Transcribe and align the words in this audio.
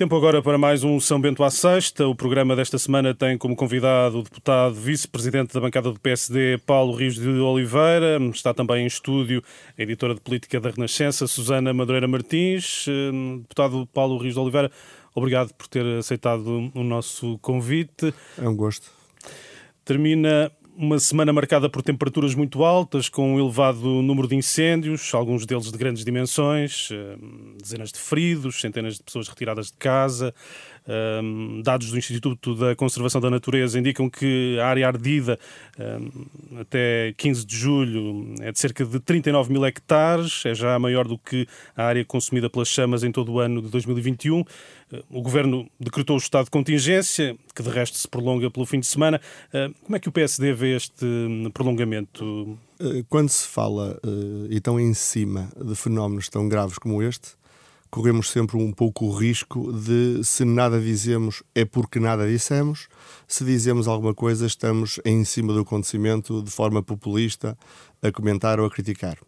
Tempo 0.00 0.16
agora 0.16 0.40
para 0.40 0.56
mais 0.56 0.82
um 0.82 0.98
São 0.98 1.20
Bento 1.20 1.44
à 1.44 1.50
Sexta. 1.50 2.08
O 2.08 2.14
programa 2.14 2.56
desta 2.56 2.78
semana 2.78 3.14
tem 3.14 3.36
como 3.36 3.54
convidado 3.54 4.20
o 4.20 4.22
deputado 4.22 4.74
vice-presidente 4.74 5.52
da 5.52 5.60
bancada 5.60 5.92
do 5.92 6.00
PSD, 6.00 6.56
Paulo 6.64 6.96
Rios 6.96 7.16
de 7.16 7.28
Oliveira. 7.28 8.18
Está 8.32 8.54
também 8.54 8.84
em 8.84 8.86
estúdio 8.86 9.44
a 9.78 9.82
editora 9.82 10.14
de 10.14 10.22
política 10.22 10.58
da 10.58 10.70
Renascença, 10.70 11.26
Susana 11.26 11.74
Madureira 11.74 12.08
Martins. 12.08 12.86
Eh, 12.88 13.40
deputado 13.42 13.86
Paulo 13.92 14.16
Rios 14.16 14.32
de 14.32 14.40
Oliveira, 14.40 14.72
obrigado 15.14 15.52
por 15.52 15.68
ter 15.68 15.84
aceitado 15.98 16.72
o 16.74 16.82
nosso 16.82 17.36
convite. 17.40 18.14
É 18.38 18.48
um 18.48 18.56
gosto. 18.56 18.90
Termina 19.84 20.50
uma 20.80 20.98
semana 20.98 21.30
marcada 21.30 21.68
por 21.68 21.82
temperaturas 21.82 22.34
muito 22.34 22.64
altas, 22.64 23.06
com 23.06 23.34
um 23.34 23.38
elevado 23.38 24.00
número 24.00 24.26
de 24.26 24.34
incêndios, 24.34 25.12
alguns 25.12 25.44
deles 25.44 25.70
de 25.70 25.76
grandes 25.76 26.06
dimensões, 26.06 26.88
eh, 26.90 27.18
dezenas 27.60 27.92
de 27.92 27.98
feridos, 27.98 28.62
centenas 28.62 28.94
de 28.94 29.02
pessoas 29.02 29.28
retiradas 29.28 29.66
de 29.66 29.74
casa. 29.74 30.34
Um, 30.88 31.60
dados 31.62 31.90
do 31.90 31.98
Instituto 31.98 32.54
da 32.54 32.74
Conservação 32.74 33.20
da 33.20 33.30
Natureza 33.30 33.78
indicam 33.78 34.08
que 34.08 34.58
a 34.58 34.66
área 34.66 34.86
ardida 34.86 35.38
um, 35.78 36.58
até 36.58 37.14
15 37.16 37.44
de 37.44 37.56
julho 37.56 38.34
é 38.40 38.50
de 38.50 38.58
cerca 38.58 38.84
de 38.84 38.98
39 38.98 39.52
mil 39.52 39.64
hectares, 39.64 40.44
é 40.46 40.54
já 40.54 40.78
maior 40.78 41.06
do 41.06 41.18
que 41.18 41.46
a 41.76 41.84
área 41.84 42.04
consumida 42.04 42.48
pelas 42.48 42.68
chamas 42.68 43.04
em 43.04 43.12
todo 43.12 43.32
o 43.32 43.40
ano 43.40 43.62
de 43.62 43.68
2021. 43.68 44.40
Uh, 44.40 44.44
o 45.10 45.22
Governo 45.22 45.68
decretou 45.78 46.16
o 46.16 46.18
estado 46.18 46.46
de 46.46 46.50
contingência, 46.50 47.36
que 47.54 47.62
de 47.62 47.68
resto 47.68 47.96
se 47.96 48.08
prolonga 48.08 48.50
pelo 48.50 48.66
fim 48.66 48.80
de 48.80 48.86
semana. 48.86 49.20
Como 49.84 49.96
é 49.96 50.00
que 50.00 50.08
o 50.08 50.12
PSD 50.12 50.52
vê 50.52 50.76
este 50.76 51.04
hum, 51.04 51.50
prolongamento? 51.52 52.58
Uh, 52.80 53.04
quando 53.08 53.28
se 53.28 53.46
fala 53.46 54.00
e 54.48 54.60
tão 54.60 54.80
em 54.80 54.94
cima 54.94 55.48
de 55.62 55.74
fenómenos 55.74 56.28
tão 56.28 56.48
graves 56.48 56.78
como 56.78 57.02
este, 57.02 57.39
corremos 57.90 58.30
sempre 58.30 58.56
um 58.56 58.72
pouco 58.72 59.06
o 59.06 59.12
risco 59.12 59.72
de, 59.72 60.22
se 60.22 60.44
nada 60.44 60.80
dizemos, 60.80 61.42
é 61.54 61.64
porque 61.64 61.98
nada 61.98 62.26
dissemos, 62.26 62.88
se 63.26 63.44
dizemos 63.44 63.88
alguma 63.88 64.14
coisa, 64.14 64.46
estamos 64.46 65.00
em 65.04 65.24
cima 65.24 65.52
do 65.52 65.60
acontecimento 65.60 66.42
de 66.42 66.50
forma 66.50 66.82
populista 66.82 67.58
a 68.00 68.12
comentar 68.12 68.60
ou 68.60 68.66
a 68.66 68.70
criticar. 68.70 69.18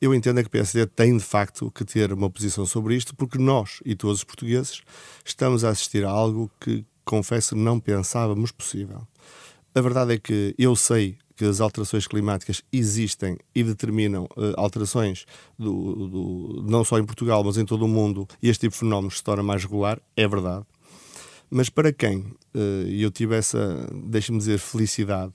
Eu 0.00 0.14
entendo 0.14 0.38
é 0.38 0.42
que 0.42 0.48
o 0.48 0.50
PSD 0.50 0.86
tem, 0.86 1.16
de 1.16 1.24
facto, 1.24 1.70
que 1.70 1.84
ter 1.84 2.12
uma 2.12 2.28
posição 2.28 2.66
sobre 2.66 2.94
isto, 2.94 3.16
porque 3.16 3.38
nós 3.38 3.80
e 3.84 3.94
todos 3.94 4.18
os 4.18 4.24
portugueses 4.24 4.82
estamos 5.24 5.64
a 5.64 5.70
assistir 5.70 6.04
a 6.04 6.10
algo 6.10 6.50
que, 6.60 6.84
confesso, 7.04 7.56
não 7.56 7.80
pensávamos 7.80 8.52
possível. 8.52 9.06
A 9.74 9.80
verdade 9.80 10.14
é 10.14 10.18
que 10.18 10.54
eu 10.58 10.76
sei 10.76 11.16
que 11.40 11.46
as 11.46 11.58
alterações 11.58 12.06
climáticas 12.06 12.62
existem 12.70 13.38
e 13.54 13.64
determinam 13.64 14.24
uh, 14.36 14.52
alterações 14.58 15.24
do, 15.58 16.06
do, 16.06 16.64
não 16.68 16.84
só 16.84 16.98
em 16.98 17.04
Portugal, 17.04 17.42
mas 17.42 17.56
em 17.56 17.64
todo 17.64 17.86
o 17.86 17.88
mundo, 17.88 18.28
e 18.42 18.50
este 18.50 18.66
tipo 18.66 18.74
de 18.74 18.80
fenómenos 18.80 19.16
se 19.16 19.24
torna 19.24 19.42
mais 19.42 19.64
regular, 19.64 19.98
é 20.14 20.28
verdade. 20.28 20.66
Mas 21.50 21.70
para 21.70 21.94
quem, 21.94 22.26
e 22.86 23.02
eu 23.02 23.10
tive 23.10 23.36
essa, 23.36 23.88
deixe-me 24.04 24.36
dizer, 24.36 24.58
felicidade, 24.58 25.32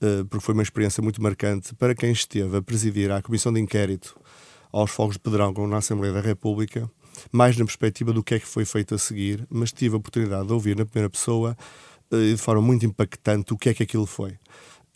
uh, 0.00 0.24
porque 0.26 0.44
foi 0.44 0.54
uma 0.54 0.62
experiência 0.62 1.02
muito 1.02 1.20
marcante, 1.20 1.74
para 1.74 1.92
quem 1.92 2.12
esteve 2.12 2.58
a 2.58 2.62
presidir 2.62 3.10
a 3.10 3.20
Comissão 3.20 3.52
de 3.52 3.58
Inquérito 3.58 4.16
aos 4.72 4.92
Fogos 4.92 5.16
de 5.16 5.20
Pedrão 5.20 5.52
na 5.66 5.78
Assembleia 5.78 6.14
da 6.14 6.20
República, 6.20 6.88
mais 7.32 7.58
na 7.58 7.64
perspectiva 7.64 8.12
do 8.12 8.22
que 8.22 8.34
é 8.36 8.38
que 8.38 8.46
foi 8.46 8.64
feito 8.64 8.94
a 8.94 8.98
seguir, 8.98 9.44
mas 9.50 9.72
tive 9.72 9.96
a 9.96 9.98
oportunidade 9.98 10.46
de 10.46 10.52
ouvir 10.52 10.76
na 10.76 10.86
primeira 10.86 11.10
pessoa, 11.10 11.56
de 12.12 12.36
forma 12.36 12.62
muito 12.62 12.86
impactante, 12.86 13.52
o 13.52 13.58
que 13.58 13.70
é 13.70 13.74
que 13.74 13.82
aquilo 13.82 14.06
foi. 14.06 14.38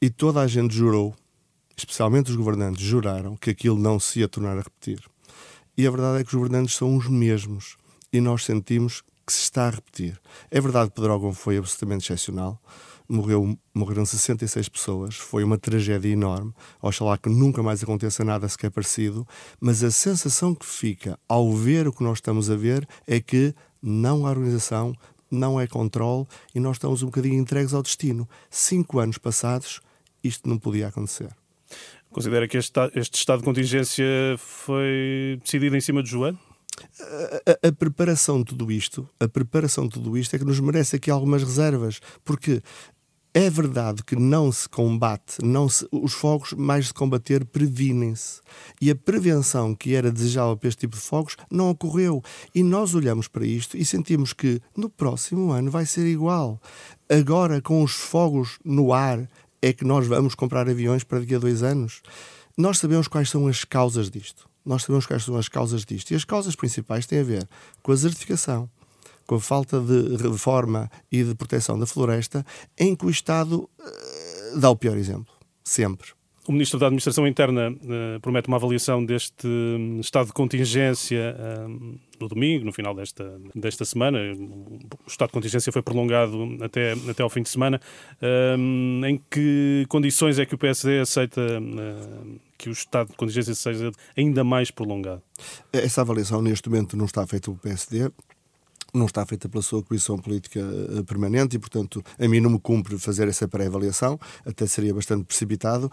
E 0.01 0.11
toda 0.11 0.41
a 0.41 0.47
gente 0.47 0.75
jurou, 0.75 1.15
especialmente 1.77 2.31
os 2.31 2.37
governantes, 2.37 2.83
juraram 2.83 3.37
que 3.37 3.51
aquilo 3.51 3.79
não 3.79 3.99
se 3.99 4.21
ia 4.21 4.29
tornar 4.29 4.59
a 4.59 4.63
repetir. 4.63 5.01
E 5.77 5.87
a 5.87 5.91
verdade 5.91 6.21
é 6.21 6.25
que 6.25 6.29
os 6.29 6.35
governantes 6.35 6.75
são 6.75 6.97
os 6.97 7.09
mesmos 7.09 7.77
e 8.13 8.21
nós 8.21 8.45
sentimos 8.45 9.03
que 9.27 9.33
se 9.33 9.43
está 9.43 9.67
a 9.67 9.71
repetir. 9.71 10.19
É 10.51 10.61
verdade 10.61 10.91
que 10.91 10.97
Pedrógão 10.97 11.33
foi 11.33 11.57
absolutamente 11.57 12.05
excepcional. 12.05 12.61
Morreu, 13.09 13.57
morreram 13.75 14.05
66 14.05 14.69
pessoas, 14.69 15.17
foi 15.17 15.45
uma 15.45 15.59
tragédia 15.59 16.09
enorme. 16.09 16.53
Oxalá 16.81 17.17
que 17.17 17.29
nunca 17.29 17.63
mais 17.63 17.83
aconteça 17.83 18.25
nada 18.25 18.49
sequer 18.49 18.71
parecido, 18.71 19.27
mas 19.61 19.83
a 19.83 19.91
sensação 19.91 20.55
que 20.55 20.67
fica 20.67 21.19
ao 21.29 21.53
ver 21.53 21.87
o 21.87 21.93
que 21.93 22.03
nós 22.03 22.19
estamos 22.19 22.51
a 22.51 22.57
ver 22.57 22.87
é 23.07 23.21
que 23.21 23.55
não 23.83 24.27
há 24.27 24.31
organização, 24.31 24.95
não 25.31 25.61
é 25.61 25.67
controle 25.67 26.27
e 26.55 26.61
nós 26.61 26.77
estamos 26.77 27.03
um 27.03 27.07
bocadinho 27.07 27.41
entregues 27.41 27.75
ao 27.75 27.83
destino. 27.83 28.29
Cinco 28.51 28.99
anos 28.99 29.19
passados, 29.19 29.81
isto 30.27 30.49
não 30.49 30.59
podia 30.59 30.89
acontecer. 30.89 31.29
Considera 32.11 32.49
que 32.49 32.57
este, 32.57 32.73
este 32.95 33.19
estado 33.19 33.41
de 33.41 33.45
contingência 33.45 34.05
foi 34.39 35.39
decidido 35.43 35.77
em 35.77 35.81
cima 35.81 36.03
de 36.03 36.11
João? 36.11 36.39
A, 37.01 37.67
a, 37.67 37.69
a, 37.69 37.73
preparação 37.73 38.39
de 38.39 38.47
tudo 38.47 38.71
isto, 38.71 39.09
a 39.19 39.29
preparação 39.29 39.85
de 39.87 39.95
tudo 39.95 40.17
isto 40.17 40.35
é 40.35 40.39
que 40.39 40.45
nos 40.45 40.61
merece 40.61 40.97
aqui 40.97 41.11
algumas 41.11 41.43
reservas, 41.43 42.01
porque 42.25 42.63
é 43.37 43.51
verdade 43.51 44.03
que 44.03 44.17
não 44.17 44.51
se 44.51 44.67
combate, 44.67 45.45
não 45.45 45.69
se, 45.69 45.87
os 45.93 46.15
fogos, 46.15 46.55
mais 46.55 46.87
de 46.87 46.95
combater, 46.95 47.45
previnem-se. 47.45 48.41
E 48.81 48.91
a 48.91 48.97
prevenção 48.97 49.75
que 49.75 49.95
era 49.95 50.11
desejável 50.11 50.57
para 50.57 50.71
este 50.71 50.81
tipo 50.81 50.97
de 50.97 51.03
fogos 51.03 51.37
não 51.51 51.69
ocorreu. 51.69 52.23
E 52.55 52.63
nós 52.63 52.95
olhamos 52.95 53.29
para 53.29 53.45
isto 53.45 53.77
e 53.77 53.85
sentimos 53.85 54.33
que 54.33 54.59
no 54.75 54.89
próximo 54.89 55.53
ano 55.53 55.71
vai 55.71 55.85
ser 55.85 56.07
igual. 56.07 56.59
Agora, 57.11 57.61
com 57.61 57.83
os 57.83 57.93
fogos 57.93 58.59
no 58.65 58.95
ar, 58.95 59.29
é 59.61 59.73
que 59.73 59.85
nós 59.85 60.07
vamos 60.07 60.35
comprar 60.35 60.69
aviões 60.69 61.05
para 61.05 61.21
daqui 61.21 61.35
a 61.35 61.39
dois 61.39 61.63
anos. 61.63 62.03
Nós 62.57 62.79
sabemos 62.79 63.09
quais 63.09 63.29
são 63.31 63.47
as 63.47 63.65
causas 63.65 64.11
disto. 64.11 64.49
Nós 64.65 64.83
sabemos 64.83 65.07
quais 65.07 65.25
são 65.25 65.37
as 65.37 65.49
causas 65.49 65.85
disto. 65.85 66.11
E 66.11 66.15
as 66.15 66.25
causas 66.25 66.57
principais 66.57 67.07
têm 67.07 67.21
a 67.21 67.25
ver 67.25 67.49
com 67.83 67.93
a 67.93 67.95
desertificação 67.95 68.69
com 69.27 69.35
a 69.35 69.41
falta 69.41 69.81
de 69.81 70.17
reforma 70.17 70.89
e 71.11 71.23
de 71.23 71.35
proteção 71.35 71.79
da 71.79 71.87
floresta, 71.87 72.47
em 72.79 72.95
que 72.95 73.05
o 73.05 73.11
Estado 73.11 73.69
uh, 73.79 74.61
dá 74.61 74.71
o 74.71 74.77
pior 74.77 74.97
exemplo, 74.97 75.35
sempre. 75.65 76.11
O 76.47 76.53
Ministro 76.53 76.79
da 76.79 76.87
Administração 76.87 77.27
Interna 77.27 77.71
uh, 77.71 78.21
promete 78.21 78.47
uma 78.47 78.57
avaliação 78.57 79.05
deste 79.05 79.47
um, 79.47 79.99
estado 80.01 80.27
de 80.27 80.33
contingência 80.33 81.37
um, 81.69 81.99
no 82.21 82.29
domingo, 82.29 82.65
no 82.65 82.73
final 82.73 82.95
desta, 82.95 83.41
desta 83.55 83.85
semana. 83.85 84.19
O 85.05 85.09
estado 85.09 85.29
de 85.29 85.35
contingência 85.35 85.73
foi 85.73 85.83
prolongado 85.83 86.59
até, 86.63 86.93
até 87.09 87.23
ao 87.23 87.31
fim 87.31 87.43
de 87.43 87.49
semana. 87.49 87.81
Um, 88.59 89.03
em 89.05 89.21
que 89.31 89.85
condições 89.89 90.39
é 90.39 90.47
que 90.47 90.55
o 90.55 90.59
PSD 90.59 91.01
aceita 91.01 91.41
uh, 91.41 92.41
que 92.59 92.69
o 92.69 92.73
estado 92.73 93.11
de 93.11 93.17
contingência 93.17 93.55
seja 93.55 93.91
ainda 94.17 94.43
mais 94.43 94.71
prolongado? 94.71 95.23
Essa 95.73 96.01
avaliação 96.01 96.41
neste 96.43 96.69
momento 96.69 96.97
não 96.97 97.05
está 97.05 97.27
feita 97.27 97.47
pelo 97.47 97.59
PSD 97.59 98.11
não 98.97 99.07
está 99.07 99.25
feita 99.27 99.49
pela 99.49 99.63
sua 99.63 99.83
Comissão 99.83 100.19
Política 100.19 100.61
eh, 100.61 101.03
Permanente 101.03 101.57
e, 101.57 101.59
portanto, 101.59 102.03
a 102.19 102.29
mim 102.29 102.41
não 102.41 102.51
me 102.51 102.59
cumpre 102.59 102.99
fazer 102.99 103.29
essa 103.29 103.47
pré-avaliação, 103.47 104.19
até 104.45 104.67
seria 104.67 104.95
bastante 104.95 105.25
precipitado. 105.25 105.91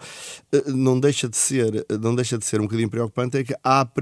Eh, 0.52 0.70
não 0.70 0.98
deixa 0.98 1.28
de 1.28 1.36
ser, 1.36 1.86
não 2.00 2.14
deixa 2.14 2.38
de 2.38 2.44
ser 2.44 2.60
um 2.60 2.64
bocadinho 2.64 2.88
preocupante 2.88 3.38
é 3.38 3.44
que 3.44 3.54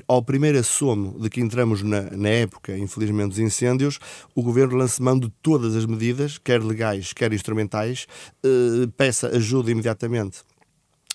ao 0.07 0.23
primeiro 0.23 0.59
assomo 0.59 1.19
de 1.21 1.29
que 1.29 1.41
entramos 1.41 1.83
na, 1.83 2.03
na 2.11 2.29
época, 2.29 2.77
infelizmente, 2.77 3.31
dos 3.31 3.39
incêndios, 3.39 3.99
o 4.35 4.43
Governo 4.43 4.77
lança 4.77 5.03
mão 5.03 5.19
de 5.19 5.29
todas 5.43 5.75
as 5.75 5.87
medidas, 5.87 6.39
quer 6.39 6.63
legais, 6.63 7.13
quer 7.13 7.33
instrumentais, 7.33 8.07
eh, 8.45 8.87
peça 8.97 9.29
ajuda 9.29 9.71
imediatamente 9.71 10.41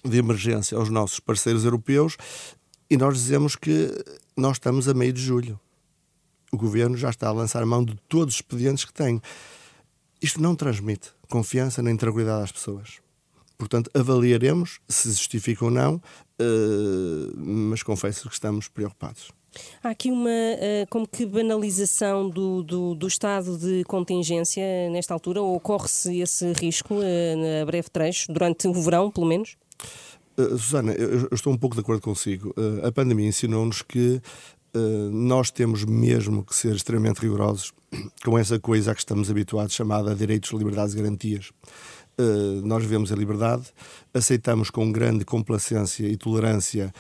de 0.04 0.18
emergência 0.18 0.78
aos 0.78 0.90
nossos 0.90 1.20
parceiros 1.20 1.66
europeus 1.66 2.18
e 2.90 2.98
nós 2.98 3.16
dizemos 3.16 3.56
que 3.56 3.92
nós 4.36 4.58
estamos 4.58 4.88
a 4.88 4.94
meio 4.94 5.12
de 5.12 5.22
julho 5.22 5.60
o 6.52 6.58
governo 6.58 6.98
já 6.98 7.10
está 7.10 7.28
a 7.28 7.32
lançar 7.32 7.66
mão 7.66 7.84
de 7.84 7.96
todos 8.08 8.36
os 8.36 8.40
expedientes 8.40 8.86
que 8.86 8.94
tem. 8.94 9.22
Isto 10.22 10.42
não 10.42 10.56
transmite 10.56 11.12
confiança 11.30 11.82
nem 11.82 11.96
tranquilidade 11.96 12.44
às 12.44 12.52
pessoas. 12.52 13.00
Portanto, 13.58 13.90
avaliaremos 13.94 14.80
se 14.88 15.10
justifica 15.10 15.66
ou 15.66 15.72
não, 15.72 15.96
uh, 15.96 17.38
mas 17.38 17.82
confesso 17.82 18.28
que 18.28 18.34
estamos 18.34 18.68
preocupados. 18.68 19.32
Há 19.84 19.90
aqui 19.90 20.12
uma 20.12 20.30
uh, 20.30 20.88
como 20.90 21.08
que 21.08 21.26
banalização 21.26 22.30
do, 22.30 22.62
do, 22.62 22.94
do, 22.94 23.08
estado 23.08 23.58
de 23.58 23.84
contingência 23.86 24.64
nesta 24.92 25.14
altura, 25.14 25.42
ou 25.42 25.56
ocorre-se 25.56 26.20
esse 26.20 26.54
risco 26.54 26.96
uh, 26.96 27.62
a 27.62 27.66
breve 27.66 27.90
trecho, 27.90 28.32
durante 28.32 28.68
o 28.68 28.74
verão, 28.74 29.10
pelo 29.10 29.26
menos? 29.26 29.58
Susana, 30.38 30.92
eu, 30.92 31.22
eu, 31.22 31.30
estou 31.32 31.52
um 31.52 31.58
pouco 31.58 31.76
de 31.76 31.82
acordo 31.82 32.00
consigo. 32.00 32.54
a 32.84 32.92
pandemia 32.92 33.28
ensinou-nos 33.28 33.82
que 33.82 34.22
eh, 34.22 34.22
nós 35.12 35.52
temos 35.52 35.84
mesmo 35.84 36.44
que 36.44 36.56
ser 36.56 36.76
extremamente 36.76 37.20
rigorosos 37.20 37.74
com 38.24 38.38
essa 38.38 38.60
coisa 38.60 38.92
a 38.92 38.94
que 38.94 39.02
estamos 39.02 39.30
habituados, 39.30 39.74
chamada 39.74 40.16
direitos, 40.16 40.52
liberdades 40.52 40.94
e 40.94 40.98
garantias. 40.98 41.52
Uh, 42.20 42.66
nós 42.66 42.84
vivemos 42.84 43.12
a 43.12 43.16
liberdade, 43.16 43.64
aceitamos 44.14 44.70
com 44.70 44.92
grande 44.92 45.24
complacência 45.24 46.08
e 46.08 46.18
tolerância 46.18 46.94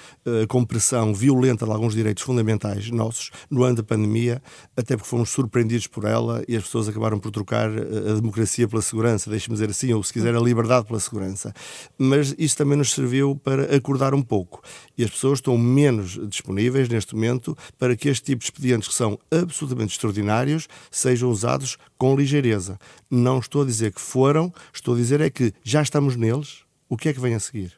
a 0.44 0.48
compressão 0.48 1.14
violenta 1.14 1.66
de 1.66 1.72
alguns 1.72 1.94
direitos 1.94 2.24
fundamentais 2.24 2.90
nossos 2.92 3.32
no 3.50 3.64
ano 3.64 3.78
da 3.78 3.84
pandemia, 3.84 4.42
até 4.76 4.96
porque 4.96 5.10
fomos 5.10 5.30
surpreendidos 5.30 5.88
por 5.88 6.06
ela 6.06 6.44
e 6.48 6.56
as 6.56 6.64
pessoas 6.64 6.88
acabaram 6.88 7.20
por 7.20 7.32
trocar 7.32 7.70
a 7.70 8.14
democracia 8.14 8.68
pela 8.68 8.82
segurança, 8.82 9.30
deixe-me 9.30 9.56
dizer 9.56 9.70
assim, 9.70 9.94
ou 9.94 10.04
se 10.04 10.14
quiser 10.14 10.36
a 10.36 10.40
liberdade 10.40 10.86
pela 10.86 11.00
segurança. 11.00 11.54
Mas 11.98 12.36
isso 12.38 12.58
também 12.58 12.78
nos 12.78 12.92
serviu 12.94 13.36
para 13.36 13.76
acordar 13.76 14.14
um 14.14 14.22
pouco 14.22 14.62
e 14.98 15.04
as 15.04 15.10
pessoas 15.10 15.40
estão 15.40 15.58
menos 15.58 16.20
disponíveis 16.28 16.90
neste 16.90 17.16
momento 17.16 17.58
para 17.78 17.96
que 17.96 18.10
este 18.10 18.26
tipo 18.26 18.40
de 18.40 18.46
expedientes 18.46 18.88
que 18.88 18.94
são 18.94 19.18
absolutamente 19.32 19.94
extraordinários 19.94 20.68
sejam 20.92 21.30
usados 21.30 21.78
com 21.98 22.16
ligeireza. 22.16 22.78
Não 23.10 23.40
estou 23.40 23.64
a 23.64 23.66
dizer 23.66 23.92
que 23.92 24.02
foram, 24.02 24.54
estou 24.74 24.94
a 24.94 24.98
dizer 24.98 25.07
é 25.12 25.30
que 25.30 25.54
já 25.64 25.82
estamos 25.82 26.16
neles. 26.16 26.66
O 26.90 26.96
que 26.96 27.10
é 27.10 27.14
que 27.14 27.20
vem 27.20 27.34
a 27.34 27.40
seguir? 27.40 27.74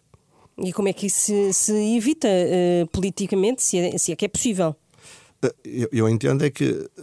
E 0.63 0.73
como 0.73 0.87
é 0.87 0.93
que 0.93 1.07
isso 1.07 1.19
se, 1.19 1.53
se 1.53 1.95
evita 1.95 2.27
uh, 2.27 2.87
politicamente, 2.87 3.63
se 3.63 3.77
é, 3.77 3.97
se 3.97 4.11
é 4.11 4.15
que 4.15 4.25
é 4.25 4.27
possível? 4.27 4.75
Eh, 5.41 5.55
eu, 5.63 5.89
eu, 5.91 6.09
entendo 6.09 6.43
é 6.43 6.49
que 6.49 6.65
eh, 6.65 7.01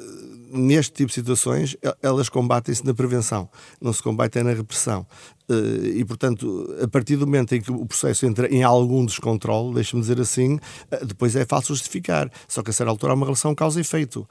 neste 0.53 0.93
tipo 0.93 1.09
de 1.09 1.15
situações 1.15 1.77
elas 2.03 2.29
combatem-se 2.29 2.85
na 2.85 2.93
prevenção, 2.93 3.49
não 3.81 3.93
se 3.93 4.03
combatem 4.03 4.43
na 4.43 4.53
repressão. 4.53 5.07
E, 5.49 6.05
portanto, 6.05 6.77
a 6.83 6.89
partir 6.89 7.17
do 7.17 7.25
momento 7.25 7.55
em 7.55 7.61
que 7.61 7.71
o 7.71 7.87
processo 7.87 8.27
entra 8.27 8.53
em 8.53 8.65
algum 8.65 9.07
descontrole, 9.07 9.75
deixe-me 9.75 10.03
dizer 10.03 10.21
assim, 10.21 10.59
depois 11.07 11.37
é 11.37 11.45
fácil 11.45 11.73
justificar. 11.73 12.29
Só 12.49 12.65
que 12.65 12.71
a 12.71 12.73
certa 12.73 12.91
altura 12.91 13.13
há 13.13 13.15
uma 13.15 13.27
relação 13.27 13.55
causa-efeito 13.55 14.27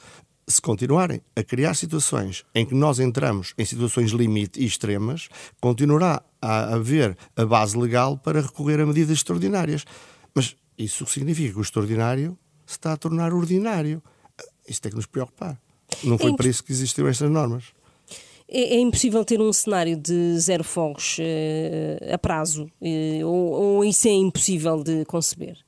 se 0.47 0.61
continuarem 0.61 1.21
a 1.35 1.43
criar 1.43 1.73
situações 1.73 2.43
em 2.53 2.65
que 2.65 2.75
nós 2.75 2.99
entramos 2.99 3.53
em 3.57 3.65
situações 3.65 4.11
limite 4.11 4.59
e 4.59 4.65
extremas, 4.65 5.27
continuará 5.59 6.21
a 6.41 6.75
haver 6.75 7.17
a 7.35 7.45
base 7.45 7.77
legal 7.77 8.17
para 8.17 8.41
recorrer 8.41 8.79
a 8.79 8.85
medidas 8.85 9.17
extraordinárias. 9.17 9.85
Mas 10.33 10.55
isso 10.77 11.05
significa 11.07 11.53
que 11.53 11.59
o 11.59 11.61
extraordinário 11.61 12.37
se 12.65 12.73
está 12.73 12.93
a 12.93 12.97
tornar 12.97 13.33
ordinário. 13.33 14.01
Isso 14.67 14.81
tem 14.81 14.91
que 14.91 14.97
nos 14.97 15.05
preocupar. 15.05 15.59
Não 16.03 16.17
foi 16.17 16.31
é 16.31 16.35
para 16.35 16.47
isso 16.47 16.63
que 16.63 16.71
existiram 16.71 17.07
estas 17.07 17.29
normas. 17.29 17.65
É, 18.47 18.75
é, 18.75 18.79
impossível 18.79 19.25
ter 19.25 19.41
um 19.41 19.51
cenário 19.51 19.97
de 19.97 20.37
zero 20.39 20.63
fogos 20.63 21.17
uh, 21.17 22.13
a 22.13 22.17
prazo? 22.17 22.69
Uh, 22.79 23.25
ou, 23.25 23.51
ou 23.51 23.85
isso 23.85 24.07
é 24.07 24.11
impossível 24.11 24.83
de 24.83 25.03
conceber? 25.05 25.64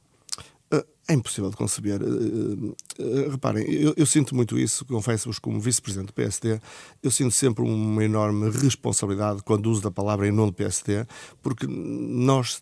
É 1.09 1.13
impossível 1.13 1.49
de 1.49 1.55
conceber. 1.55 2.01
Uh, 2.03 2.75
uh, 2.99 3.29
reparem, 3.31 3.63
eu, 3.71 3.93
eu, 3.95 4.05
sinto 4.05 4.35
muito 4.35 4.59
isso, 4.59 4.83
confesso-vos, 4.85 5.39
como 5.39 5.57
vice-presidente 5.57 6.07
do 6.07 6.13
PSD, 6.13 6.59
eu 7.01 7.09
sinto 7.09 7.31
sempre 7.31 7.63
uma 7.63 8.03
enorme 8.03 8.49
responsabilidade 8.49 9.41
quando 9.41 9.71
uso 9.71 9.81
da 9.81 9.89
palavra 9.89 10.27
em 10.27 10.31
nome 10.31 10.51
do 10.51 10.55
PSD, 10.55 11.05
porque 11.41 11.65
nós 11.65 12.61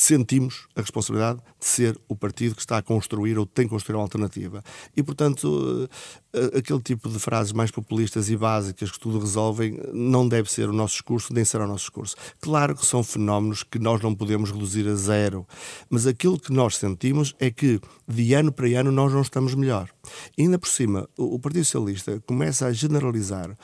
sentimos 0.00 0.66
a 0.74 0.80
responsabilidade 0.80 1.40
de 1.58 1.66
ser 1.66 1.98
o 2.08 2.16
partido 2.16 2.54
que 2.54 2.60
está 2.60 2.78
a 2.78 2.82
construir 2.82 3.38
ou 3.38 3.46
tem 3.46 3.66
que 3.66 3.70
construir 3.70 3.96
uma 3.96 4.02
alternativa. 4.02 4.62
E, 4.96 5.02
portanto, 5.02 5.88
eh, 6.32 6.58
aquele 6.58 6.80
tipo 6.80 7.08
de 7.08 7.18
frases 7.18 7.52
mais 7.52 7.70
populistas 7.70 8.28
e 8.28 8.36
básicas 8.36 8.90
que 8.90 8.98
tudo 8.98 9.18
resolvem 9.18 9.78
não 9.92 10.26
deve 10.26 10.50
ser 10.50 10.68
o 10.68 10.72
nosso 10.72 10.94
discurso, 10.94 11.32
nem 11.32 11.44
será 11.44 11.64
o 11.64 11.68
nosso 11.68 11.84
discurso. 11.84 12.16
Claro 12.40 12.74
que 12.74 12.84
são 12.84 13.04
fenómenos 13.04 13.62
que 13.62 13.78
nós 13.78 14.00
não 14.00 14.14
podemos 14.14 14.50
reduzir 14.50 14.88
a 14.88 14.94
zero, 14.94 15.46
mas 15.88 16.06
aquilo 16.06 16.38
que 16.38 16.52
nós 16.52 16.76
sentimos 16.76 17.34
é 17.38 17.50
que, 17.50 17.80
de 18.08 18.34
ano 18.34 18.50
para 18.50 18.66
ano, 18.78 18.90
nós 18.90 19.12
não 19.12 19.22
estamos 19.22 19.54
melhor. 19.54 19.88
E 20.36 20.42
ainda 20.42 20.58
por 20.58 20.68
cima, 20.68 21.08
o 21.16 21.38
Partido 21.38 21.64
Socialista 21.64 22.22
começa 22.26 22.66
a 22.66 22.72
generalizar 22.72 23.56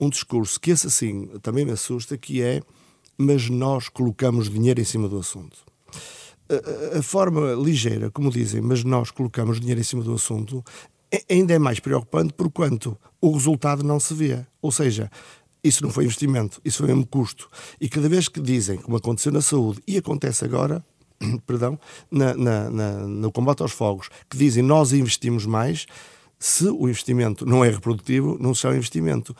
um 0.00 0.08
discurso 0.08 0.60
que, 0.60 0.70
esse 0.70 0.86
assim, 0.86 1.26
também 1.40 1.64
me 1.64 1.72
assusta, 1.72 2.16
que 2.16 2.42
é 2.42 2.62
mas 3.18 3.48
nós 3.48 3.88
colocamos 3.88 4.48
dinheiro 4.48 4.80
em 4.80 4.84
cima 4.84 5.08
do 5.08 5.18
assunto 5.18 5.71
a, 6.98 7.02
forma 7.02 7.52
ligeira, 7.54 8.10
como 8.10 8.30
dizem, 8.30 8.60
mas 8.60 8.84
nós 8.84 9.10
colocamos 9.10 9.60
dinheiro 9.60 9.80
em 9.80 9.84
cima 9.84 10.02
do 10.02 10.14
assunto, 10.14 10.64
ainda 11.30 11.54
é 11.54 11.58
mais 11.58 11.80
preocupante 11.80 12.32
por 12.32 12.50
quanto 12.50 12.96
o 13.20 13.32
resultado 13.32 13.82
não 13.82 14.00
se 14.00 14.14
vê. 14.14 14.44
Ou 14.60 14.72
seja, 14.72 15.10
isso 15.62 15.82
não 15.82 15.90
foi 15.90 16.04
investimento, 16.04 16.60
isso 16.64 16.78
foi 16.78 16.88
mesmo 16.88 17.06
custo. 17.06 17.48
E 17.80 17.88
cada 17.88 18.08
vez 18.08 18.28
que 18.28 18.40
dizem, 18.40 18.78
como 18.78 18.96
aconteceu 18.96 19.32
na 19.32 19.40
saúde 19.40 19.80
e 19.86 19.96
acontece 19.96 20.44
agora, 20.44 20.84
perdão, 21.46 21.78
na, 22.10 22.34
na, 22.34 22.70
na, 22.70 22.92
no 23.06 23.30
combate 23.30 23.62
aos 23.62 23.72
fogos, 23.72 24.08
que 24.28 24.36
dizem 24.36 24.62
nós 24.62 24.92
investimos 24.92 25.46
mais, 25.46 25.86
se 26.38 26.64
o 26.64 26.88
investimento 26.88 27.46
não 27.46 27.64
é 27.64 27.70
reprodutivo, 27.70 28.36
não 28.40 28.54
se 28.54 28.62
chama 28.62 28.76
investimento. 28.76 29.36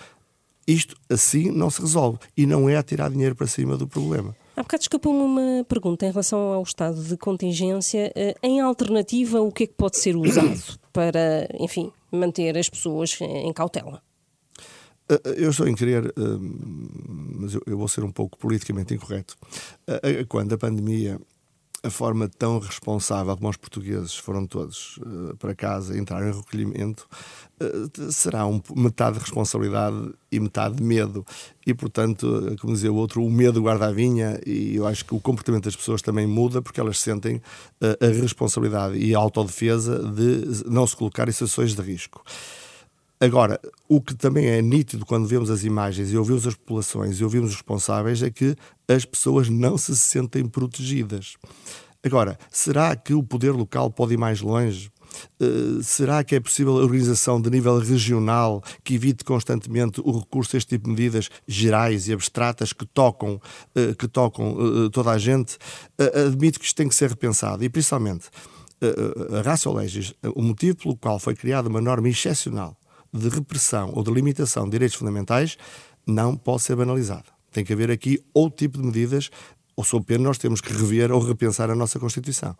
Isto 0.67 0.95
assim 1.11 1.51
não 1.51 1.69
se 1.69 1.81
resolve 1.81 2.19
e 2.37 2.47
não 2.47 2.69
é 2.69 2.77
a 2.77 2.83
tirar 2.83 3.11
dinheiro 3.11 3.35
para 3.35 3.49
cima 3.49 3.77
do 3.77 3.89
problema. 3.89 4.37
Há 4.55 4.63
bocado 4.63 4.83
escapou-me 4.83 5.21
uma 5.21 5.65
pergunta 5.65 6.05
em 6.05 6.11
relação 6.11 6.39
ao 6.39 6.63
estado 6.63 7.03
de 7.03 7.17
contingência. 7.17 8.13
Eh, 8.15 8.35
em 8.43 8.61
alternativa, 8.61 9.41
o 9.41 9.51
que 9.51 9.65
é 9.65 9.67
que 9.67 9.73
pode 9.73 9.97
ser 9.97 10.15
usado 10.15 10.79
para, 10.93 11.49
enfim, 11.59 11.91
manter 12.11 12.59
as 12.59 12.69
pessoas 12.69 13.19
em 13.21 13.51
cautela? 13.53 14.03
Eh, 15.09 15.21
eh, 15.25 15.35
eu 15.39 15.51
estou 15.51 15.67
em 15.67 15.75
querer, 15.75 16.13
mas 16.17 17.55
eu 17.67 17.79
vou 17.79 17.89
ser 17.89 18.05
um 18.05 18.13
pouco 18.13 18.37
politicamente 18.37 18.93
incorreto. 18.93 19.37
Quando 20.29 20.53
a 20.53 20.59
pandemia 20.59 21.19
a 21.83 21.91
forma 21.91 22.29
tão 22.29 22.59
responsável 22.59 23.37
como 23.37 23.49
os 23.49 23.57
portugueses 23.57 24.15
foram 24.15 24.47
todos 24.47 24.99
uh, 24.99 25.37
para 25.37 25.55
casa 25.55 25.99
entrar 25.99 26.23
em 26.27 26.33
recolhimento, 26.33 27.09
uh, 27.61 28.13
será 28.13 28.47
um, 28.47 28.61
metade 28.77 29.15
de 29.15 29.21
responsabilidade 29.21 30.13
e 30.31 30.39
metade 30.39 30.77
de 30.77 30.83
medo. 30.83 31.27
E, 31.67 31.75
portanto, 31.75 32.57
como 32.61 32.73
dizia 32.73 32.93
o 32.93 32.97
outro, 32.97 33.25
o 33.25 33.31
medo 33.31 33.61
guarda 33.61 33.87
a 33.87 33.93
vinha, 33.93 34.41
e 34.47 34.77
eu 34.77 34.87
acho 34.87 35.05
que 35.05 35.15
o 35.15 35.21
comportamento 35.21 35.65
das 35.65 35.77
pessoas 35.77 36.03
também 36.03 36.27
muda 36.27 36.63
porque 36.63 36.81
elas 36.81 37.01
sentem 37.01 37.37
uh, 37.37 38.05
a 38.05 38.09
responsabilidade 38.09 38.97
e 38.99 39.15
a 39.15 39.19
autodefesa 39.19 39.99
de 39.99 40.65
não 40.71 40.87
se 40.87 40.97
colocar 40.97 41.29
em 41.29 41.33
situações 41.33 41.75
de 41.75 41.83
risco. 41.83 42.23
Agora, 43.23 43.61
o 43.89 44.01
que 44.01 44.17
também 44.17 44.47
é 44.47 44.61
nítido 44.61 45.07
quando 45.07 45.29
vemos 45.29 45.49
as 45.49 45.63
imagens 45.63 46.11
e 46.11 46.17
ouvimos 46.17 46.45
as 46.45 46.57
populações 46.57 47.21
e 47.21 47.23
ouvimos 47.23 47.51
os 47.51 47.55
responsáveis 47.55 48.21
é 48.21 48.31
que 48.33 48.57
as 48.89 49.05
pessoas 49.05 49.49
não 49.49 49.79
se 49.79 49.97
sentem 49.97 50.45
protegidas. 50.45 51.37
Agora, 52.03 52.37
será 52.51 52.97
que 52.97 53.15
o 53.15 53.23
poder 53.23 53.53
local 53.53 53.93
pode 53.93 54.15
ir 54.15 54.17
mais 54.17 54.41
longe? 54.41 54.91
Uh, 55.41 55.81
será 55.85 56.25
que 56.25 56.35
é 56.35 56.41
possível 56.41 56.77
a 56.79 56.83
organização 56.83 57.41
de 57.41 57.49
nível 57.49 57.79
regional 57.79 58.61
que 58.83 58.97
evite 58.97 59.23
constantemente 59.23 60.01
o 60.01 60.19
recurso 60.19 60.57
a 60.57 60.59
este 60.59 60.71
tipo 60.71 60.87
de 60.87 60.91
medidas 60.91 61.31
gerais 61.47 62.09
e 62.09 62.13
abstratas 62.13 62.73
que 62.73 62.85
tocam, 62.85 63.41
uh, 63.77 63.95
que 63.95 64.09
tocam 64.09 64.53
uh, 64.55 64.91
toda 64.91 65.13
a 65.13 65.19
gente? 65.19 65.59
admito 66.27 66.59
que 66.59 66.67
isto 66.67 66.75
tem 66.75 66.89
que 66.89 66.95
ser 66.97 67.09
repensado 67.09 67.63
e, 67.63 67.69
principalmente, 67.69 68.29
a 69.39 69.43
Ratio 69.43 69.73
Legis, 69.73 70.13
o 70.35 70.43
motivo 70.43 70.77
pelo 70.77 70.97
qual 70.97 71.21
foi 71.21 71.37
criada 71.37 71.69
uma 71.69 71.81
norma 71.81 72.09
excepcional 72.09 72.77
de 73.13 73.29
repressão 73.29 73.93
ou 73.95 74.03
de 74.03 74.11
limitação 74.11 74.65
de 74.65 74.71
direitos 74.71 74.97
fundamentais 74.97 75.57
não 76.07 76.37
pode 76.37 76.63
ser 76.63 76.77
banalizada. 76.77 77.27
Tem 77.51 77.65
que 77.65 77.73
haver 77.73 77.91
aqui 77.91 78.23
outro 78.33 78.59
tipo 78.59 78.79
de 78.79 78.85
medidas, 78.85 79.31
ou 79.77 79.85
sob 79.85 80.05
pena 80.05 80.25
nós 80.25 80.39
temos 80.39 80.61
que 80.61 80.73
rever 80.73 81.13
ou 81.13 81.21
repensar 81.21 81.71
a 81.71 81.75
nossa 81.75 81.99
Constituição. 81.99 82.57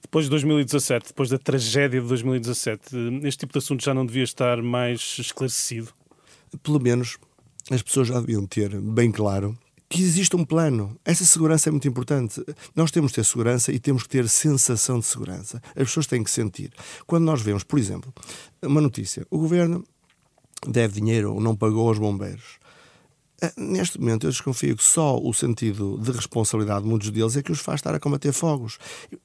Depois 0.00 0.24
de 0.26 0.30
2017, 0.30 1.08
depois 1.08 1.28
da 1.28 1.38
tragédia 1.38 2.00
de 2.00 2.08
2017, 2.08 2.96
este 3.24 3.40
tipo 3.40 3.52
de 3.52 3.58
assunto 3.58 3.84
já 3.84 3.92
não 3.92 4.06
devia 4.06 4.22
estar 4.24 4.62
mais 4.62 5.16
esclarecido? 5.18 5.92
Pelo 6.62 6.80
menos 6.80 7.18
as 7.70 7.82
pessoas 7.82 8.08
já 8.08 8.18
deviam 8.18 8.46
ter 8.46 8.80
bem 8.80 9.12
claro 9.12 9.56
que 9.90 10.00
existe 10.00 10.36
um 10.36 10.44
plano. 10.44 10.96
Essa 11.04 11.24
segurança 11.24 11.68
é 11.68 11.72
muito 11.72 11.88
importante. 11.88 12.40
Nós 12.76 12.92
temos 12.92 13.10
que 13.10 13.16
ter 13.16 13.24
segurança 13.24 13.72
e 13.72 13.80
temos 13.80 14.04
que 14.04 14.08
ter 14.08 14.28
sensação 14.28 15.00
de 15.00 15.04
segurança. 15.04 15.60
As 15.70 15.88
pessoas 15.88 16.06
têm 16.06 16.22
que 16.22 16.30
sentir. 16.30 16.70
Quando 17.08 17.24
nós 17.24 17.42
vemos, 17.42 17.64
por 17.64 17.76
exemplo, 17.76 18.14
uma 18.62 18.80
notícia: 18.80 19.26
o 19.28 19.38
governo 19.38 19.84
deve 20.66 21.00
dinheiro 21.00 21.34
ou 21.34 21.40
não 21.40 21.56
pagou 21.56 21.88
aos 21.88 21.98
bombeiros. 21.98 22.60
Eh, 23.42 23.52
neste 23.56 23.98
momento, 23.98 24.26
eu 24.26 24.30
desconfio 24.30 24.76
que 24.76 24.84
só 24.84 25.18
o 25.18 25.34
sentido 25.34 25.98
de 25.98 26.12
responsabilidade 26.12 26.82
de 26.82 26.88
muitos 26.88 27.10
deles 27.10 27.36
é 27.36 27.42
que 27.42 27.50
os 27.50 27.58
faz 27.58 27.78
estar 27.78 27.92
a 27.92 27.98
combater 27.98 28.32
fogos. 28.32 28.78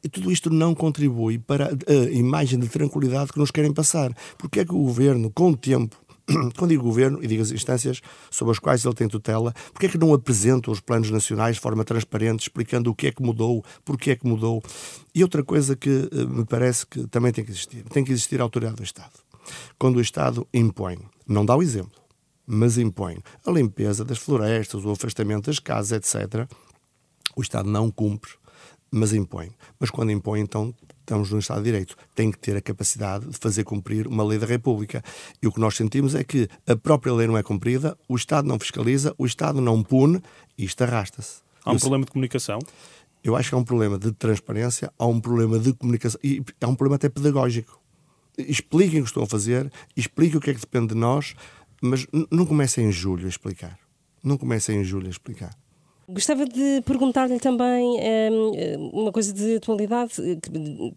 E 0.03 0.09
tudo 0.09 0.31
isto 0.31 0.49
não 0.49 0.73
contribui 0.73 1.37
para 1.37 1.67
a 1.67 2.11
imagem 2.11 2.57
de 2.57 2.69
tranquilidade 2.69 3.31
que 3.31 3.37
nos 3.39 3.51
querem 3.51 3.73
passar. 3.73 4.15
Porque 4.37 4.61
é 4.61 4.65
que 4.65 4.73
o 4.73 4.79
governo, 4.79 5.29
com 5.29 5.51
o 5.51 5.57
tempo, 5.57 5.95
quando 6.57 6.69
digo 6.69 6.83
governo 6.83 7.23
e 7.23 7.27
digo 7.27 7.41
as 7.41 7.51
instâncias 7.51 8.01
sobre 8.31 8.51
as 8.51 8.59
quais 8.59 8.83
ele 8.83 8.95
tem 8.95 9.07
tutela, 9.07 9.53
porque 9.71 9.85
é 9.85 9.89
que 9.89 9.97
não 9.97 10.13
apresentam 10.13 10.73
os 10.73 10.79
planos 10.79 11.09
nacionais 11.11 11.55
de 11.55 11.61
forma 11.61 11.83
transparente, 11.83 12.41
explicando 12.41 12.89
o 12.89 12.95
que 12.95 13.07
é 13.07 13.11
que 13.11 13.21
mudou, 13.21 13.63
porque 13.83 14.11
é 14.11 14.15
que 14.15 14.27
mudou? 14.27 14.63
E 15.13 15.23
outra 15.23 15.43
coisa 15.43 15.75
que 15.75 15.89
uh, 15.89 16.27
me 16.27 16.45
parece 16.45 16.85
que 16.85 17.07
também 17.07 17.31
tem 17.31 17.43
que 17.43 17.51
existir, 17.51 17.83
tem 17.83 18.03
que 18.03 18.11
existir 18.11 18.39
a 18.39 18.43
autoridade 18.43 18.77
do 18.77 18.83
Estado. 18.83 19.13
Quando 19.77 19.97
o 19.97 20.01
Estado 20.01 20.47
impõe, 20.53 20.97
não 21.27 21.45
dá 21.45 21.55
o 21.55 21.61
exemplo, 21.61 22.01
mas 22.45 22.77
impõe 22.77 23.17
a 23.45 23.51
limpeza 23.51 24.03
das 24.03 24.17
florestas, 24.17 24.83
o 24.83 24.91
afastamento 24.91 25.45
das 25.45 25.59
casas, 25.59 25.91
etc., 25.91 26.47
o 27.35 27.41
Estado 27.41 27.69
não 27.69 27.91
cumpre, 27.91 28.31
mas 28.89 29.13
impõe. 29.13 29.51
Mas 29.79 29.89
quando 29.89 30.11
impõe, 30.11 30.39
então 30.39 30.73
estamos 31.05 31.31
num 31.31 31.39
Estado 31.39 31.59
de 31.59 31.65
Direito, 31.65 31.95
tem 32.13 32.31
que 32.31 32.39
ter 32.39 32.57
a 32.57 32.61
capacidade 32.61 33.27
de 33.27 33.37
fazer 33.37 33.63
cumprir 33.63 34.07
uma 34.07 34.23
lei 34.23 34.39
da 34.39 34.45
República. 34.45 35.03
E 35.41 35.47
o 35.47 35.51
que 35.51 35.59
nós 35.59 35.75
sentimos 35.75 36.15
é 36.15 36.23
que 36.23 36.49
a 36.67 36.75
própria 36.75 37.13
lei 37.13 37.27
não 37.27 37.37
é 37.37 37.43
cumprida, 37.43 37.97
o 38.09 38.15
Estado 38.15 38.47
não 38.47 38.59
fiscaliza, 38.59 39.13
o 39.17 39.25
Estado 39.25 39.61
não 39.61 39.81
pune 39.83 40.21
e 40.57 40.65
isto 40.65 40.83
arrasta-se. 40.83 41.41
Há 41.63 41.71
um 41.71 41.75
Eu 41.75 41.79
problema 41.79 42.05
de 42.05 42.11
comunicação? 42.11 42.59
Eu 43.23 43.35
acho 43.35 43.49
que 43.49 43.55
há 43.55 43.57
um 43.57 43.63
problema 43.63 43.97
de 43.97 44.11
transparência, 44.11 44.91
há 44.97 45.05
um 45.05 45.19
problema 45.19 45.57
de 45.57 45.73
comunicação 45.73 46.19
e 46.23 46.43
há 46.61 46.67
um 46.67 46.75
problema 46.75 46.95
até 46.95 47.09
pedagógico. 47.09 47.79
Expliquem 48.37 48.99
o 48.99 49.03
que 49.03 49.09
estão 49.09 49.23
a 49.23 49.27
fazer, 49.27 49.71
expliquem 49.95 50.37
o 50.37 50.41
que 50.41 50.49
é 50.49 50.53
que 50.53 50.59
depende 50.59 50.89
de 50.89 50.95
nós, 50.95 51.33
mas 51.81 52.05
não 52.29 52.45
comecem 52.45 52.85
em 52.85 52.91
julho 52.91 53.25
a 53.25 53.29
explicar. 53.29 53.79
Não 54.23 54.37
comecem 54.37 54.79
em 54.79 54.83
julho 54.83 55.07
a 55.07 55.09
explicar. 55.09 55.55
Gostava 56.07 56.45
de 56.45 56.83
perguntar-lhe 56.85 57.39
também 57.39 57.99
um, 58.31 58.89
uma 58.93 59.11
coisa 59.11 59.33
de 59.33 59.55
atualidade, 59.55 60.13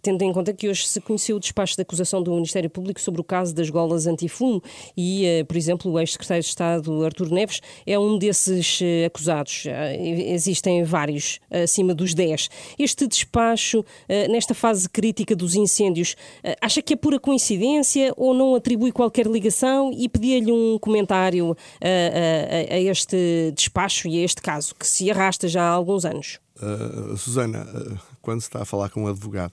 tendo 0.03 0.23
em 0.23 0.31
conta 0.35 0.53
que 0.53 0.69
hoje 0.69 0.87
se 0.87 1.01
conheceu 1.01 1.37
o 1.37 1.41
despacho 1.41 1.77
de 1.77 1.81
acusação 1.81 2.23
do 2.23 2.31
Ministério 2.35 2.69
Público 2.69 3.01
sobre 3.01 3.19
o 3.19 3.25
caso 3.25 3.55
das 3.55 3.71
golas 3.71 4.07
antifumo 4.07 4.63
e, 4.95 5.25
uh, 5.41 5.47
por 5.47 5.57
exemplo, 5.57 5.91
o 5.91 5.99
ex-secretário 5.99 6.43
de 6.43 6.49
Estado 6.51 7.05
Artur 7.07 7.31
Neves 7.31 7.63
é 7.87 7.99
um 7.99 8.19
desses 8.19 8.81
acusados. 9.07 9.65
Uh, 9.65 9.99
existem 9.99 10.85
vários, 10.85 11.41
acima 11.51 11.95
dos 11.95 12.13
10. 12.13 12.51
Este 12.79 13.07
despacho, 13.07 13.85
nesta 14.29 14.53
fase 14.53 14.89
crítica 14.89 15.35
dos 15.35 15.55
incêndios, 15.55 16.17
acha 16.61 16.83
que 16.83 16.93
é 16.93 16.97
pura 16.97 17.19
coincidência 17.19 18.13
ou 18.17 18.35
não 18.35 18.55
atribui 18.55 18.93
qualquer 18.93 19.27
ligação? 19.27 19.91
E 19.93 20.09
pedia-lhe 20.09 20.53
um 20.53 20.79
comentário 20.79 21.57
a, 21.81 22.75
a 22.75 22.79
este 22.79 23.53
despacho 23.55 24.09
e 24.09 24.21
a 24.21 24.25
este 24.25 24.43
caso, 24.43 24.75
que 24.75 24.87
se 24.99 25.11
arrasta 25.11 25.47
já 25.47 25.63
há 25.63 25.71
alguns 25.71 26.05
anos. 26.05 26.41
Uh, 26.61 27.17
Susana, 27.17 27.63
uh, 27.63 27.99
quando 28.21 28.41
se 28.41 28.49
está 28.49 28.63
a 28.63 28.65
falar 28.65 28.91
com 28.91 29.05
um 29.05 29.07
advogado 29.07 29.53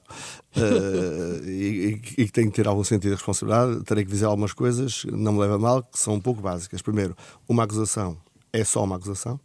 uh, 0.58 1.46
e, 1.48 2.30
tem 2.34 2.50
que 2.50 2.56
ter 2.56 2.68
algum 2.68 2.84
sentido 2.84 3.12
de 3.12 3.16
responsabilidade, 3.16 3.84
terei 3.84 4.04
que 4.04 4.10
dizer 4.10 4.26
algumas 4.26 4.54
coisas, 4.54 5.06
não 5.06 5.34
me 5.34 5.40
leva 5.40 5.60
mal, 5.60 5.84
que 5.84 6.00
são 6.00 6.16
um 6.16 6.20
pouco 6.20 6.42
básicas. 6.42 6.82
Primeiro, 6.82 7.16
uma 7.48 7.64
acusação 7.64 8.18
é 8.52 8.64
só 8.64 8.84
uma 8.84 8.96
acusação. 8.96 9.40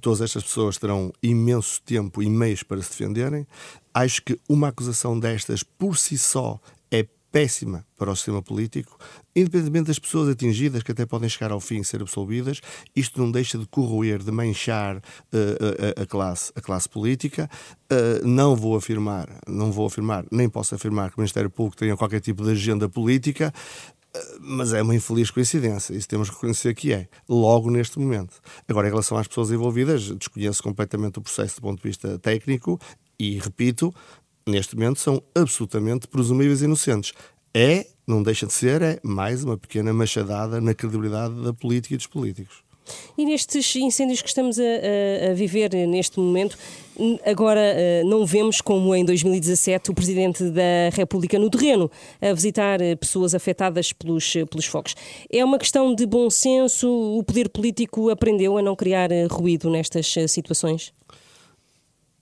Todas 0.00 0.20
estas 0.20 0.42
pessoas 0.42 0.78
terão 0.78 1.12
imenso 1.22 1.80
tempo 1.82 2.22
e 2.22 2.28
meios 2.28 2.62
para 2.62 2.82
se 2.82 2.90
defenderem. 2.90 3.46
Acho 3.94 4.22
que 4.22 4.38
uma 4.48 4.68
acusação 4.68 5.18
destas, 5.18 5.62
por 5.62 5.96
si 5.96 6.16
só, 6.18 6.58
é 6.90 7.06
péssima 7.30 7.86
para 7.96 8.10
o 8.10 8.16
sistema 8.16 8.42
político, 8.42 8.98
independentemente 9.34 9.86
das 9.86 9.98
pessoas 9.98 10.28
atingidas, 10.28 10.82
que 10.82 10.92
até 10.92 11.06
podem 11.06 11.28
chegar 11.28 11.52
ao 11.52 11.60
fim 11.60 11.80
e 11.80 11.84
ser 11.84 12.02
absolvidas, 12.02 12.60
isto 12.94 13.20
não 13.20 13.30
deixa 13.30 13.58
de 13.58 13.66
corroer, 13.66 14.18
de 14.18 14.30
manchar 14.30 14.96
uh, 14.96 15.00
a, 15.98 16.02
a, 16.02 16.06
classe, 16.06 16.52
a 16.54 16.60
classe 16.60 16.88
política. 16.88 17.48
Uh, 17.90 18.26
não 18.26 18.56
vou 18.56 18.76
afirmar, 18.76 19.28
não 19.46 19.70
vou 19.70 19.86
afirmar, 19.86 20.24
nem 20.30 20.48
posso 20.48 20.74
afirmar 20.74 21.10
que 21.10 21.18
o 21.18 21.20
Ministério 21.20 21.50
Público 21.50 21.76
tenha 21.76 21.96
qualquer 21.96 22.20
tipo 22.20 22.44
de 22.44 22.50
agenda 22.50 22.88
política, 22.88 23.52
mas 24.40 24.72
é 24.72 24.82
uma 24.82 24.94
infeliz 24.94 25.30
coincidência, 25.30 25.94
isso 25.94 26.08
temos 26.08 26.28
que 26.28 26.34
reconhecer 26.34 26.74
que 26.74 26.92
é, 26.92 27.08
logo 27.28 27.70
neste 27.70 27.98
momento. 27.98 28.40
Agora, 28.68 28.88
em 28.88 28.90
relação 28.90 29.16
às 29.16 29.28
pessoas 29.28 29.50
envolvidas, 29.50 30.10
desconheço 30.10 30.62
completamente 30.62 31.18
o 31.18 31.22
processo 31.22 31.56
do 31.56 31.62
ponto 31.62 31.80
de 31.80 31.88
vista 31.88 32.18
técnico 32.18 32.80
e, 33.18 33.38
repito, 33.38 33.94
neste 34.46 34.74
momento 34.74 35.00
são 35.00 35.22
absolutamente 35.34 36.08
presumíveis 36.08 36.62
inocentes. 36.62 37.12
É, 37.54 37.86
não 38.06 38.22
deixa 38.22 38.46
de 38.46 38.52
ser, 38.52 38.82
é 38.82 39.00
mais 39.02 39.44
uma 39.44 39.56
pequena 39.56 39.92
machadada 39.92 40.60
na 40.60 40.74
credibilidade 40.74 41.34
da 41.42 41.52
política 41.52 41.94
e 41.94 41.96
dos 41.96 42.06
políticos. 42.06 42.62
E 43.16 43.24
nestes 43.24 43.76
incêndios 43.76 44.22
que 44.22 44.28
estamos 44.28 44.58
a, 44.58 44.62
a, 44.62 45.30
a, 45.30 45.34
viver 45.34 45.72
neste 45.86 46.18
momento, 46.18 46.56
agora 47.24 47.60
eh, 47.60 48.02
não 48.04 48.26
vemos 48.26 48.60
como 48.60 48.94
em 48.94 49.04
2017 49.04 49.90
o 49.90 49.94
Presidente 49.94 50.44
da 50.50 50.90
República 50.92 51.38
no 51.38 51.50
terreno 51.50 51.90
a 52.20 52.32
visitar 52.32 52.80
eh, 52.80 52.96
pessoas 52.96 53.34
afetadas 53.34 53.92
pelos, 53.92 54.34
eh, 54.34 54.44
pelos. 54.44 54.70
É 55.30 55.44
uma 55.44 55.58
questão 55.58 55.94
de 55.94 56.06
bom 56.06 56.28
senso? 56.30 56.88
O 56.88 57.22
poder 57.22 57.48
político 57.48 58.10
aprendeu 58.10 58.56
a 58.58 58.62
não 58.62 58.74
criar 58.74 59.10
ruído 59.30 59.70
nestas 59.70 60.14
situações? 60.28 60.92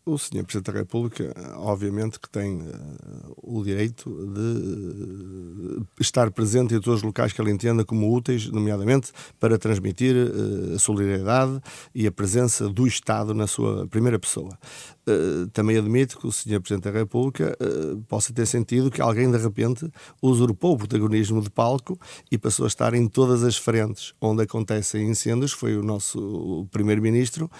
O 0.09 0.17
Sr. 0.17 0.43
Presidente 0.43 0.73
da 0.73 0.79
República, 0.79 1.35
obviamente, 1.57 2.19
que 2.19 2.31
tem 2.31 2.63
uh, 2.63 3.35
o 3.43 3.63
direito 3.63 4.09
de 4.09 5.81
uh, 5.81 5.87
estar 6.01 6.31
presente 6.31 6.75
em 6.75 6.81
todos 6.81 7.01
os 7.01 7.03
locais 7.03 7.31
que 7.31 7.43
ele 7.43 7.51
entenda 7.51 7.85
como 7.85 8.11
úteis, 8.11 8.49
nomeadamente 8.49 9.13
para 9.39 9.59
transmitir 9.59 10.17
uh, 10.17 10.77
a 10.77 10.79
solidariedade 10.79 11.61
e 11.95 12.07
a 12.07 12.11
presença 12.11 12.71
do 12.71 12.87
Estado 12.87 13.35
na 13.35 13.47
sua 13.47 13.87
primeira 13.89 14.19
pessoa. 14.19 14.59
também 15.53 15.77
admito 15.77 16.19
que 16.19 16.27
o 16.27 16.33
Sr. 16.33 16.61
Presidente 16.61 16.85
da 16.85 16.91
República 16.91 17.57
possa 18.09 18.33
ter 18.33 18.47
sentido 18.47 18.91
que 18.91 19.01
alguém, 19.01 19.31
de 19.31 19.39
repente, 19.39 19.91
usurpou 20.23 20.75
o 20.75 20.79
protagonismo 20.79 21.43
de 21.43 21.51
palco 21.51 21.99
e 22.31 22.39
passou 22.39 22.65
a 22.65 22.69
estar 22.69 22.95
em 22.95 23.07
todas 23.09 23.43
as 23.43 23.57
frentes 23.57 24.15
onde 24.21 24.43
acontecem 24.43 25.09
incêndios, 25.09 25.53
foi 25.53 25.77
o 25.77 25.83
nosso 25.83 26.67
Primeiro-Ministro, 26.71 27.51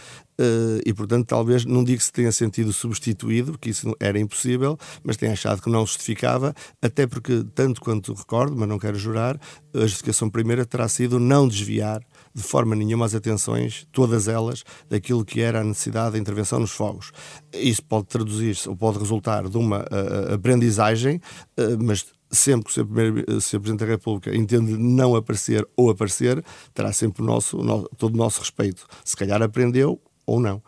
e, 0.85 0.93
portanto, 0.95 1.27
talvez, 1.27 1.65
não 1.65 1.83
digo 1.83 2.01
se 2.01 2.13
tenha 2.13 2.31
sentido 2.31 2.73
substituído, 2.73 3.59
que 3.59 3.71
isso 3.71 3.95
era 3.99 4.19
impossível, 4.19 4.79
mas 5.03 5.17
tem 5.17 5.31
achado 5.31 5.61
que 5.61 5.71
não 5.71 5.85
justificava, 5.85 6.55
até 6.81 7.07
porque, 7.07 7.45
tanto 7.55 7.81
quanto 7.81 8.15
recordo, 8.15 8.57
mas 8.57 8.69
não 8.69 8.79
quero 8.79 8.99
jurar, 8.99 9.39
a 9.75 9.81
justificação 9.81 10.31
primeira 10.31 10.65
terá 10.65 10.89
sido 10.89 11.19
não 11.19 11.49
desviar 11.49 12.01
de 12.35 12.43
forma 12.43 12.77
nenhuma 12.77 13.05
as 13.05 13.15
atenções, 13.15 13.87
todas 13.93 14.29
elas, 14.29 14.65
daquilo 14.89 15.25
que 15.25 15.41
era 15.41 15.61
a 15.61 15.65
necessidade 15.65 16.15
de 16.15 16.21
intervenção 16.21 16.61
nos 16.61 16.71
fogos. 16.71 17.11
Isso 17.53 17.83
pode 17.83 18.07
traduzir-se 18.07 18.69
ou 18.69 18.77
pode 18.77 18.99
resultar 18.99 19.49
de 19.49 19.57
uma 19.57 19.81
uh, 19.81 20.35
aprendizagem, 20.35 21.21
uh, 21.59 21.83
mas 21.83 22.07
sempre 22.31 22.73
que 22.73 22.81
o 22.81 23.41
Sr. 23.41 23.61
Presidente 23.61 23.81
da 23.81 23.87
República 23.87 24.37
entende 24.37 24.77
não 24.77 25.17
aparecer 25.17 25.67
ou 25.77 25.91
aparecer, 25.91 26.45
terá 26.75 26.93
sempre 26.93 27.23
o 27.23 27.27
nosso, 27.27 27.59
o 27.59 27.65
nosso, 27.65 27.89
todo 27.97 28.15
o 28.15 28.17
nosso 28.19 28.41
respeito. 28.41 28.87
Se 29.05 29.17
calhar 29.17 29.43
aprendeu 29.43 30.01
ou 30.29 30.39
não. 30.39 30.63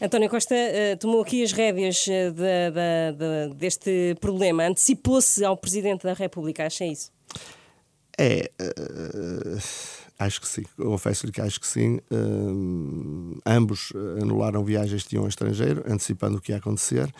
António 0.00 0.28
Costa 0.28 0.54
uh, 0.54 0.96
tomou 0.98 1.22
aqui 1.22 1.44
as 1.44 1.52
rédeas 1.52 2.06
uh, 2.06 2.32
de, 2.32 2.70
de, 2.72 3.48
de, 3.50 3.54
deste 3.54 4.16
problema. 4.20 4.66
Antecipou-se 4.66 5.44
ao 5.44 5.56
Presidente 5.56 6.04
da 6.04 6.14
República, 6.14 6.66
acha 6.66 6.84
isso? 6.84 7.12
É. 8.18 8.50
Uh, 8.60 9.58
acho 10.18 10.40
que 10.40 10.48
sim. 10.48 10.62
Confesso-lhe 10.76 11.30
que 11.30 11.40
acho 11.40 11.60
que 11.60 11.66
sim. 11.66 12.00
ambos 13.44 13.92
anularam 14.20 14.64
viagens 14.64 15.02
que 15.02 15.10
tinham 15.10 15.24
ao 15.24 15.28
estrangeiro, 15.28 15.84
antecipando 15.86 16.38
o 16.38 16.40
que 16.40 16.52
ia 16.52 16.58
acontecer. 16.58 17.12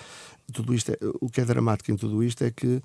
Tudo 0.53 0.75
isto 0.75 0.93
é, 0.93 0.99
o 1.21 1.29
que 1.29 1.41
é 1.41 1.45
dramático 1.45 1.91
em 1.91 1.97
tudo 1.97 2.23
isto 2.23 2.43
é 2.43 2.51
que 2.51 2.81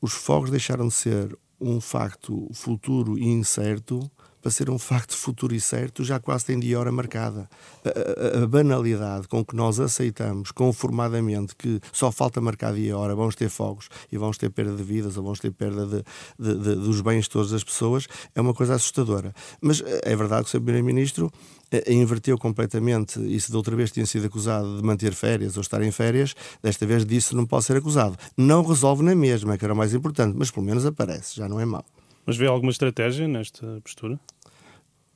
os 0.00 0.12
fogos 0.12 0.50
deixaram 0.50 0.88
de 0.88 0.94
ser 0.94 1.36
um 1.60 1.80
facto 1.80 2.48
futuro 2.52 3.18
e 3.18 3.24
incerto 3.24 4.10
para 4.46 4.52
ser 4.52 4.70
um 4.70 4.78
facto 4.78 5.16
futuro 5.16 5.56
e 5.56 5.60
certo, 5.60 6.04
já 6.04 6.20
quase 6.20 6.44
tem 6.44 6.56
dia 6.56 6.70
e 6.70 6.76
hora 6.76 6.92
marcada. 6.92 7.48
A, 7.84 8.38
a, 8.38 8.44
a, 8.44 8.46
banalidade 8.46 9.26
com 9.26 9.44
que 9.44 9.56
nós 9.56 9.80
aceitamos 9.80 10.52
conformadamente 10.52 11.56
que 11.56 11.80
só 11.92 12.12
falta 12.12 12.40
marcar 12.40 12.72
dia 12.72 12.90
e 12.90 12.92
hora, 12.92 13.12
vamos 13.16 13.34
ter 13.34 13.48
fogos 13.48 13.88
e 14.10 14.16
vamos 14.16 14.38
ter 14.38 14.48
perda 14.50 14.76
de 14.76 14.84
vidas 14.84 15.16
ou 15.16 15.24
vamos 15.24 15.40
ter 15.40 15.50
perda 15.50 15.84
de, 15.84 16.04
de, 16.38 16.62
de, 16.62 16.74
dos 16.76 17.00
bens 17.00 17.24
de 17.24 17.30
todas 17.30 17.52
as 17.52 17.64
pessoas, 17.64 18.06
é 18.36 18.40
uma 18.40 18.54
coisa 18.54 18.76
assustadora. 18.76 19.34
Mas 19.60 19.80
eh, 19.80 20.02
é 20.04 20.14
verdade 20.14 20.44
que 20.44 20.48
o 20.48 20.52
Sr. 20.52 20.62
Primeiro-Ministro 20.62 21.28
eh, 21.72 21.92
inverteu 21.92 22.38
completamente. 22.38 23.18
E 23.18 23.40
se 23.40 23.50
de 23.50 23.56
outra 23.56 23.74
vez 23.74 23.90
tinha 23.90 24.06
sido 24.06 24.26
acusado 24.26 24.76
de 24.76 24.84
manter 24.84 25.12
férias 25.12 25.56
ou 25.56 25.60
estar 25.60 25.82
em 25.82 25.90
férias, 25.90 26.36
desta 26.62 26.86
vez 26.86 27.04
disso 27.04 27.34
não 27.34 27.46
pode 27.46 27.64
ser 27.64 27.76
acusado. 27.78 28.16
Não 28.36 28.62
resolve 28.62 29.02
na 29.02 29.16
mesma, 29.16 29.58
que 29.58 29.64
era 29.64 29.74
o 29.74 29.76
mais 29.76 29.92
importante, 29.92 30.36
mas 30.38 30.52
pelo 30.52 30.64
menos 30.64 30.86
aparece, 30.86 31.34
já 31.34 31.48
não 31.48 31.58
é 31.58 31.64
mau. 31.64 31.84
Mas 32.26 32.36
vê 32.36 32.46
alguma 32.46 32.72
estratégia 32.72 33.28
nesta 33.28 33.80
postura? 33.84 34.18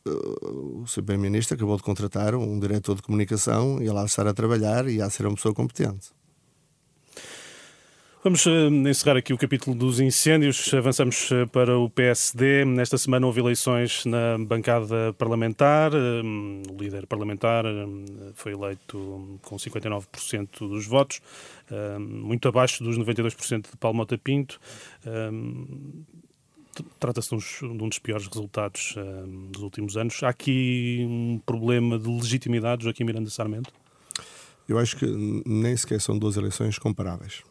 O 0.07 0.87
Sr. 0.87 1.03
Primeiro-Ministro 1.03 1.55
acabou 1.57 1.77
de 1.77 1.83
contratar 1.83 2.35
um 2.35 2.59
diretor 2.59 2.97
de 2.97 3.03
comunicação 3.03 3.83
e 3.83 3.89
lá 3.89 4.05
estar 4.05 4.27
a 4.27 4.35
trabalhar 4.35 4.89
e 4.89 5.01
a 5.01 5.11
ser 5.11 5.27
uma 5.27 5.35
pessoa 5.35 5.55
competente. 5.55 6.11
Vamos 8.23 8.45
uh, 8.45 8.69
encerrar 8.69 9.17
aqui 9.17 9.33
o 9.33 9.39
capítulo 9.39 9.75
dos 9.75 9.99
incêndios. 9.99 10.75
Avançamos 10.75 11.31
uh, 11.31 11.47
para 11.49 11.79
o 11.79 11.89
PSD. 11.89 12.67
Nesta 12.67 12.99
semana 12.99 13.27
houve 13.27 13.41
eleições 13.41 14.05
na 14.05 14.37
bancada 14.39 15.15
parlamentar. 15.15 15.95
Uh, 15.95 16.63
o 16.71 16.77
líder 16.79 17.07
parlamentar 17.07 17.65
foi 18.35 18.53
eleito 18.53 19.39
com 19.41 19.57
59% 19.57 20.69
dos 20.69 20.87
votos, 20.87 21.23
muito 21.99 22.47
abaixo 22.47 22.85
dos 22.85 22.99
92% 22.99 23.71
de 23.71 23.77
Paulo 23.79 23.97
Mota 23.97 24.19
Pinto 24.19 24.61
trata-se 26.99 27.37
de, 27.37 27.65
um 27.65 27.89
dos 27.89 27.99
piores 27.99 28.27
resultados 28.27 28.95
uh, 28.97 29.27
dos 29.51 29.63
últimos 29.63 29.97
anos. 29.97 30.23
Há 30.23 30.29
aqui 30.29 31.07
um 31.09 31.41
problema 31.45 31.99
de 31.99 32.09
legitimidade, 32.09 32.85
Joaquim 32.85 33.05
Miranda 33.05 33.31
Sarmento? 33.31 33.73
Eu 34.69 34.79
acho 34.79 34.97
que 34.97 35.07
nem 35.47 35.77
sequer 35.77 36.01
são 36.01 36.19
duas 36.19 36.37
eleições 36.37 36.79
comparáveis. 36.79 37.43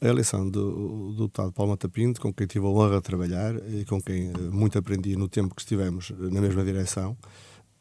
A 0.00 0.06
eleição 0.06 0.48
do, 0.48 1.12
do 1.12 1.22
deputado 1.22 1.50
Paulo 1.52 1.72
Matapinto, 1.72 2.20
com 2.20 2.32
quem 2.32 2.46
tive 2.46 2.66
a 2.66 2.68
honra 2.68 2.96
de 2.96 3.02
trabalhar 3.02 3.54
e 3.70 3.84
com 3.86 4.00
quem 4.00 4.30
uh, 4.30 4.52
muito 4.52 4.78
aprendi 4.78 5.16
no 5.16 5.28
tempo 5.28 5.54
que 5.54 5.62
estivemos 5.62 6.10
na 6.10 6.40
mesma 6.40 6.62
direção, 6.64 7.16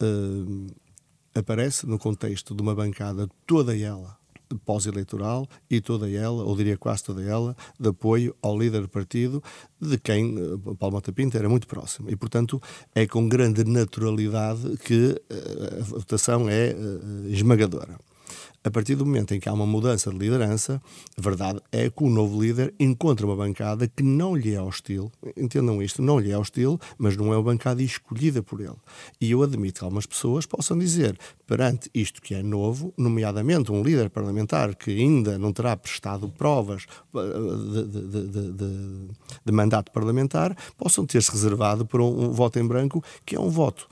uh, 0.01 0.67
aparece 1.35 1.85
no 1.85 1.99
contexto 1.99 2.55
de 2.55 2.61
uma 2.61 2.73
bancada 2.73 3.27
toda 3.45 3.77
ela 3.77 4.20
pós-eleitoral 4.55 5.47
e 5.69 5.81
toda 5.81 6.09
ela, 6.09 6.43
ou 6.43 6.55
diria 6.55 6.77
quase 6.77 7.03
toda 7.03 7.23
ela, 7.23 7.55
de 7.79 7.89
apoio 7.89 8.35
ao 8.41 8.57
líder 8.57 8.81
do 8.81 8.89
partido, 8.89 9.43
de 9.79 9.97
quem 9.97 10.37
uh, 10.37 10.75
Paulo 10.75 10.95
Mota 10.95 11.11
Pinto 11.11 11.37
era 11.37 11.49
muito 11.49 11.67
próximo. 11.67 12.09
E, 12.09 12.15
portanto, 12.15 12.61
é 12.93 13.05
com 13.07 13.27
grande 13.27 13.63
naturalidade 13.63 14.77
que 14.77 15.09
uh, 15.09 15.79
a 15.79 15.83
votação 15.83 16.49
é 16.49 16.73
uh, 16.73 17.27
esmagadora 17.27 17.97
a 18.63 18.69
partir 18.69 18.95
do 18.95 19.05
momento 19.05 19.33
em 19.33 19.39
que 19.39 19.49
há 19.49 19.53
uma 19.53 19.65
mudança 19.65 20.11
de 20.11 20.17
liderança, 20.17 20.81
a 21.17 21.21
verdade 21.21 21.59
é 21.71 21.89
que 21.89 22.03
o 22.03 22.09
novo 22.09 22.41
líder 22.41 22.73
encontra 22.79 23.25
uma 23.25 23.35
bancada 23.35 23.87
que 23.87 24.03
não 24.03 24.35
lhe 24.35 24.53
é 24.53 24.61
hostil, 24.61 25.11
entendam 25.35 25.81
isto, 25.81 26.01
não 26.01 26.19
lhe 26.19 26.31
é 26.31 26.37
hostil, 26.37 26.79
mas 26.97 27.17
não 27.17 27.33
é 27.33 27.37
uma 27.37 27.43
bancada 27.43 27.81
escolhida 27.81 28.43
por 28.43 28.61
ele. 28.61 28.75
E 29.19 29.31
eu 29.31 29.41
admito 29.41 29.79
que 29.79 29.83
algumas 29.83 30.05
pessoas 30.05 30.45
possam 30.45 30.77
dizer, 30.77 31.17
perante 31.47 31.89
isto 31.93 32.21
que 32.21 32.35
é 32.35 32.43
novo, 32.43 32.93
nomeadamente 32.95 33.71
um 33.71 33.81
líder 33.81 34.09
parlamentar 34.09 34.75
que 34.75 34.91
ainda 34.91 35.39
não 35.39 35.51
terá 35.51 35.75
prestado 35.75 36.29
provas 36.29 36.85
eh, 37.15 37.19
de, 37.83 38.07
de, 38.07 38.51
de, 38.53 39.07
de 39.43 39.51
mandato 39.51 39.91
parlamentar, 39.91 40.55
possam 40.77 41.05
ter-se 41.05 41.31
reservado 41.31 41.85
por 41.85 41.99
um, 41.99 42.25
um 42.25 42.31
voto 42.31 42.59
em 42.59 42.67
branco, 42.67 43.03
que 43.25 43.35
é 43.35 43.39
um 43.39 43.49
voto 43.49 43.87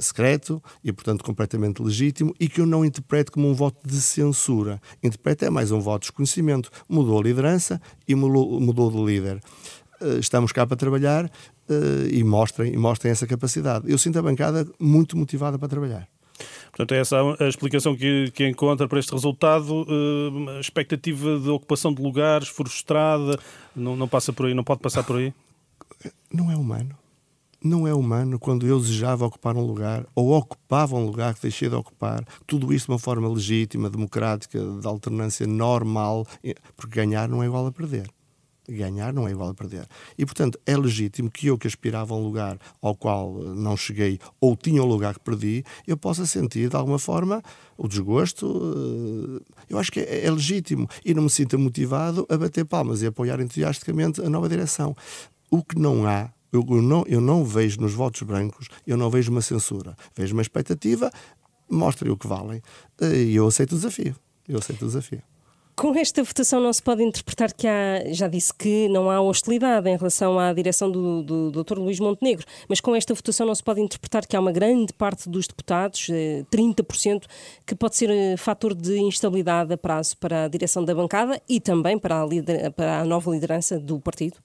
secreto 0.00 0.62
e, 0.82 0.92
portanto, 0.92 1.24
completamente 1.24 1.82
legítimo 1.82 2.34
e 2.38 2.48
que 2.48 2.60
eu 2.60 2.66
não 2.66 2.84
interpreto 2.84 3.32
como 3.32 3.48
um 3.48 3.54
voto 3.54 3.86
de 3.86 4.00
censura. 4.00 4.80
Interpreto 5.02 5.44
é 5.44 5.50
mais 5.50 5.70
um 5.70 5.80
voto 5.80 6.02
de 6.02 6.08
desconhecimento. 6.08 6.70
Mudou 6.88 7.18
a 7.18 7.22
liderança 7.22 7.80
e 8.06 8.14
mudou, 8.14 8.60
mudou 8.60 8.90
de 8.90 9.04
líder. 9.04 9.40
Eh, 10.00 10.18
estamos 10.18 10.52
cá 10.52 10.66
para 10.66 10.76
trabalhar 10.76 11.30
eh, 11.68 12.08
e 12.10 12.24
mostrem, 12.24 12.72
e 12.72 12.76
mostrem 12.76 13.12
essa 13.12 13.26
capacidade. 13.26 13.90
Eu 13.90 13.98
sinto 13.98 14.18
a 14.18 14.22
bancada 14.22 14.66
muito 14.78 15.16
motivada 15.16 15.58
para 15.58 15.68
trabalhar. 15.68 16.08
Portanto, 16.70 16.92
é 16.92 16.98
essa 16.98 17.16
a 17.38 17.48
explicação 17.48 17.96
que, 17.96 18.32
que 18.32 18.48
encontra 18.48 18.88
para 18.88 18.98
este 18.98 19.12
resultado. 19.12 19.82
Uh, 19.82 20.50
a 20.56 20.60
expectativa 20.60 21.38
de 21.38 21.48
ocupação 21.48 21.94
de 21.94 22.02
lugares 22.02 22.48
frustrada, 22.48 23.38
não, 23.76 23.94
não 23.94 24.08
passa 24.08 24.32
por 24.32 24.46
aí, 24.46 24.54
não 24.54 24.64
pode 24.64 24.80
passar 24.80 25.04
por 25.04 25.16
aí? 25.16 25.32
Não 26.32 26.50
é 26.50 26.56
humano 26.56 27.03
não 27.64 27.88
é 27.88 27.94
humano 27.94 28.38
quando 28.38 28.66
eu 28.66 28.78
desejava 28.78 29.24
ocupar 29.24 29.56
um 29.56 29.64
lugar 29.64 30.06
ou 30.14 30.32
ocupava 30.32 30.94
um 30.94 31.06
lugar 31.06 31.34
que 31.34 31.40
deixei 31.40 31.68
de 31.68 31.74
ocupar, 31.74 32.22
tudo 32.46 32.72
isto 32.74 32.86
de 32.86 32.92
uma 32.92 32.98
forma 32.98 33.26
legítima, 33.26 33.88
democrática, 33.88 34.58
de 34.58 34.86
alternância 34.86 35.46
normal, 35.46 36.26
porque 36.76 36.94
ganhar 36.94 37.26
não 37.26 37.42
é 37.42 37.46
igual 37.46 37.66
a 37.66 37.72
perder. 37.72 38.06
Ganhar 38.66 39.12
não 39.12 39.28
é 39.28 39.30
igual 39.30 39.50
a 39.50 39.54
perder. 39.54 39.86
E, 40.16 40.24
portanto, 40.24 40.58
é 40.64 40.74
legítimo 40.74 41.30
que 41.30 41.48
eu, 41.48 41.58
que 41.58 41.66
aspirava 41.66 42.14
a 42.14 42.16
um 42.16 42.22
lugar 42.22 42.58
ao 42.80 42.94
qual 42.94 43.32
não 43.32 43.76
cheguei 43.76 44.18
ou 44.40 44.56
tinha 44.56 44.82
um 44.82 44.86
lugar 44.86 45.14
que 45.14 45.20
perdi, 45.20 45.62
eu 45.86 45.98
possa 45.98 46.24
sentir, 46.24 46.70
de 46.70 46.76
alguma 46.76 46.98
forma, 46.98 47.42
o 47.76 47.86
desgosto. 47.86 49.38
Eh, 49.38 49.54
eu 49.68 49.78
acho 49.78 49.92
que 49.92 50.00
é, 50.00 50.24
é 50.24 50.30
legítimo. 50.30 50.88
E 51.04 51.12
não 51.12 51.24
me 51.24 51.30
sinta 51.30 51.58
motivado 51.58 52.26
a 52.30 52.38
bater 52.38 52.64
palmas 52.64 53.02
e 53.02 53.06
apoiar 53.06 53.38
entusiasticamente 53.38 54.22
a 54.22 54.30
nova 54.30 54.48
direção. 54.48 54.96
O 55.50 55.62
que 55.62 55.78
não 55.78 56.06
há 56.06 56.32
eu, 56.54 56.64
eu, 56.68 56.82
não, 56.82 57.04
eu 57.06 57.20
não 57.20 57.44
vejo 57.44 57.80
nos 57.80 57.92
votos 57.92 58.22
brancos, 58.22 58.68
eu 58.86 58.96
não 58.96 59.10
vejo 59.10 59.30
uma 59.30 59.42
censura. 59.42 59.96
Vejo 60.14 60.34
uma 60.34 60.42
expectativa, 60.42 61.10
mostrem 61.68 62.10
o 62.10 62.16
que 62.16 62.26
valem. 62.26 62.62
E 63.00 63.34
eu 63.34 63.46
aceito 63.46 63.72
o 63.72 63.76
desafio. 63.76 64.14
Eu 64.48 64.58
aceito 64.58 64.82
o 64.82 64.86
desafio. 64.86 65.22
Com 65.76 65.92
esta 65.96 66.22
votação 66.22 66.60
não 66.60 66.72
se 66.72 66.80
pode 66.80 67.02
interpretar 67.02 67.52
que 67.52 67.66
há, 67.66 68.04
já 68.12 68.28
disse 68.28 68.54
que 68.54 68.88
não 68.88 69.10
há 69.10 69.20
hostilidade 69.20 69.88
em 69.90 69.96
relação 69.96 70.38
à 70.38 70.52
direção 70.52 70.88
do, 70.88 71.20
do, 71.20 71.50
do 71.50 71.64
Dr. 71.64 71.78
Luís 71.78 71.98
Montenegro, 71.98 72.46
mas 72.68 72.80
com 72.80 72.94
esta 72.94 73.12
votação 73.12 73.44
não 73.44 73.54
se 73.56 73.62
pode 73.62 73.80
interpretar 73.80 74.24
que 74.24 74.36
há 74.36 74.40
uma 74.40 74.52
grande 74.52 74.92
parte 74.92 75.28
dos 75.28 75.48
deputados, 75.48 76.06
30%, 76.08 77.24
eh, 77.24 77.28
que 77.66 77.74
pode 77.74 77.96
ser 77.96 78.08
eh, 78.08 78.36
fator 78.36 78.72
de 78.72 79.00
instabilidade 79.00 79.72
a 79.72 79.76
prazo 79.76 80.16
para 80.18 80.44
a 80.44 80.48
direção 80.48 80.84
da 80.84 80.94
bancada 80.94 81.42
e 81.48 81.58
também 81.58 81.98
para 81.98 82.22
a, 82.22 82.24
lider, 82.24 82.70
para 82.70 83.00
a 83.00 83.04
nova 83.04 83.32
liderança 83.32 83.76
do 83.76 83.98
partido? 83.98 84.36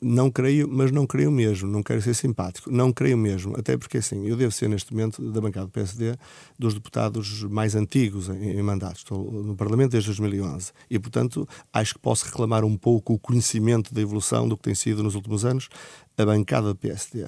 Não 0.00 0.30
creio, 0.30 0.68
mas 0.70 0.90
não 0.90 1.06
creio 1.06 1.30
mesmo, 1.30 1.68
não 1.68 1.82
quero 1.82 2.00
ser 2.02 2.14
simpático, 2.14 2.70
não 2.70 2.92
creio 2.92 3.16
mesmo, 3.16 3.54
até 3.58 3.76
porque 3.76 3.98
assim, 3.98 4.26
eu 4.26 4.36
devo 4.36 4.52
ser 4.52 4.68
neste 4.68 4.92
momento 4.92 5.22
da 5.30 5.40
bancada 5.40 5.66
do 5.66 5.72
PSD 5.72 6.16
dos 6.58 6.74
deputados 6.74 7.42
mais 7.44 7.74
antigos 7.74 8.28
em, 8.28 8.58
em 8.58 8.64
estou 8.94 9.30
no 9.30 9.56
Parlamento 9.56 9.92
desde 9.92 10.08
2011 10.08 10.72
e 10.90 10.98
portanto 10.98 11.48
acho 11.72 11.94
que 11.94 12.00
posso 12.00 12.26
reclamar 12.26 12.64
um 12.64 12.76
pouco 12.76 13.14
o 13.14 13.18
conhecimento 13.18 13.94
da 13.94 14.00
evolução 14.00 14.48
do 14.48 14.56
que 14.56 14.62
tem 14.62 14.74
sido 14.74 15.02
nos 15.02 15.14
últimos 15.14 15.44
anos 15.44 15.68
a 16.16 16.24
bancada 16.24 16.68
do 16.68 16.76
PSD. 16.76 17.26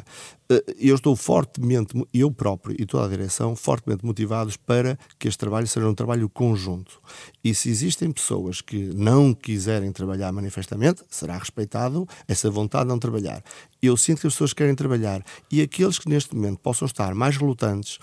Eh, 0.49 0.64
eu 0.78 0.95
estou 0.95 1.16
fortemente, 1.16 1.95
eu 2.12 2.31
próprio 2.31 2.76
e 2.78 2.87
toda 2.87 3.07
a 3.07 3.09
direção, 3.09 3.57
fortemente 3.57 4.05
motivados 4.05 4.57
para 4.57 4.99
que 5.19 5.28
este 5.28 5.38
trabalho 5.38 5.66
seja 5.66 5.88
um 5.88 5.95
trabalho 5.95 6.28
conjunto. 6.28 7.00
E 7.43 7.55
se 7.55 7.69
existem 7.69 8.11
pessoas 8.11 8.61
que 8.61 8.76
não 8.95 9.35
quiserem 9.35 9.90
trabalhar 9.93 10.33
manifestamente, 10.33 11.02
será 11.09 11.37
respeitado 11.37 12.07
essa 12.28 12.50
vontade 12.50 12.85
de 12.85 12.90
não 12.90 12.99
trabalhar. 12.99 13.43
Eu 13.83 13.97
sinto 13.97 14.21
que 14.21 14.26
as 14.26 14.35
pessoas 14.35 14.52
querem 14.52 14.75
trabalhar 14.75 15.25
e 15.50 15.61
aqueles 15.61 15.99
que 15.99 16.09
neste 16.09 16.35
momento 16.35 16.59
possam 16.59 16.87
estar 16.87 17.14
mais 17.14 17.37
relutantes 17.37 17.99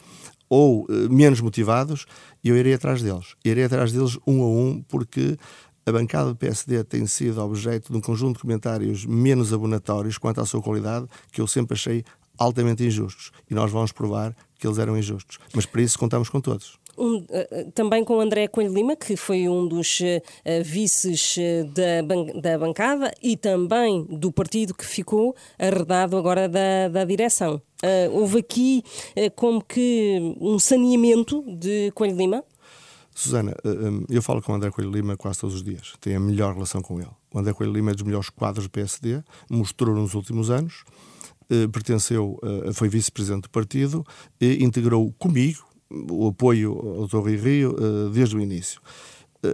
ou 0.49 0.83
uh, 0.83 1.09
menos 1.09 1.41
motivados, 1.41 2.05
eu 2.43 2.55
irei 2.55 2.75
atrás 2.75 3.01
deles. 3.01 3.35
Irei 3.43 3.63
atrás 3.63 3.91
deles 3.91 4.19
um 4.27 4.43
a 4.43 4.47
um, 4.47 4.83
porque 4.87 5.35
a 5.85 5.91
bancada 5.91 6.29
do 6.29 6.35
PSD 6.35 6.83
tem 6.83 7.05
sido 7.05 7.41
objeto 7.41 7.91
de 7.91 7.97
um 7.97 8.01
conjunto 8.01 8.37
de 8.37 8.41
comentários 8.41 9.05
menos 9.05 9.53
abonatórios 9.53 10.17
quanto 10.17 10.41
à 10.41 10.45
sua 10.45 10.61
qualidade, 10.61 11.07
que 11.31 11.41
eu 11.41 11.47
sempre 11.47 11.73
achei 11.75 12.03
altamente 12.37 12.83
injustos. 12.83 13.31
E 13.49 13.53
nós 13.53 13.71
vamos 13.71 13.91
provar 13.91 14.35
que 14.57 14.65
eles 14.65 14.77
eram 14.77 14.97
injustos. 14.97 15.39
Mas 15.53 15.65
para 15.65 15.81
isso 15.81 15.99
contamos 15.99 16.29
com 16.29 16.39
todos. 16.39 16.79
Um, 16.95 17.17
uh, 17.17 17.71
também 17.73 18.03
com 18.03 18.19
André 18.19 18.47
Coelho 18.47 18.73
Lima, 18.73 18.95
que 18.95 19.15
foi 19.15 19.49
um 19.49 19.67
dos 19.67 19.99
uh, 19.99 20.63
vices 20.63 21.37
uh, 21.37 21.65
da, 21.73 22.03
ban 22.03 22.25
da 22.39 22.57
bancada 22.57 23.11
e 23.21 23.35
também 23.35 24.05
do 24.05 24.31
partido 24.31 24.75
que 24.75 24.85
ficou 24.85 25.35
arredado 25.57 26.15
agora 26.15 26.47
da, 26.47 26.87
da 26.89 27.03
direção. 27.03 27.61
houve 28.11 28.39
aqui 28.39 28.83
como 29.35 29.63
que 29.63 30.35
um 30.39 30.59
saneamento 30.59 31.43
de 31.57 31.91
Coelho 31.95 32.15
Lima? 32.15 32.43
Susana, 33.13 33.51
eh, 33.63 33.69
eh, 33.69 34.05
eu 34.09 34.21
falo 34.21 34.41
com 34.41 34.51
o 34.51 34.55
André 34.55 34.71
Coelho 34.71 34.91
Lima 34.91 35.15
quase 35.15 35.39
todos 35.39 35.55
os 35.55 35.63
dias. 35.63 35.93
Tenho 36.01 36.17
a 36.17 36.19
melhor 36.19 36.53
relação 36.53 36.81
com 36.81 36.99
ele. 36.99 37.09
O 37.33 37.39
André 37.39 37.53
Coelho 37.53 37.73
Lima 37.73 37.91
é 37.91 37.93
dos 37.93 38.03
melhores 38.03 38.29
quadros 38.29 38.65
do 38.65 38.71
PSD, 38.71 39.21
mostrou 39.49 39.95
nos 39.95 40.13
últimos 40.13 40.49
anos, 40.49 40.83
eh, 41.49 41.67
pertenceu, 41.67 42.39
foi 42.73 42.89
vice-presidente 42.89 43.43
do 43.43 43.49
partido 43.49 44.05
integrou 44.41 45.11
comigo 45.13 45.63
o 45.89 46.27
apoio 46.27 46.71
ao. 47.11 47.21
Rui 47.21 47.35
Rio 47.35 47.75
desde 48.11 48.35
o 48.35 48.41
início. 48.41 48.81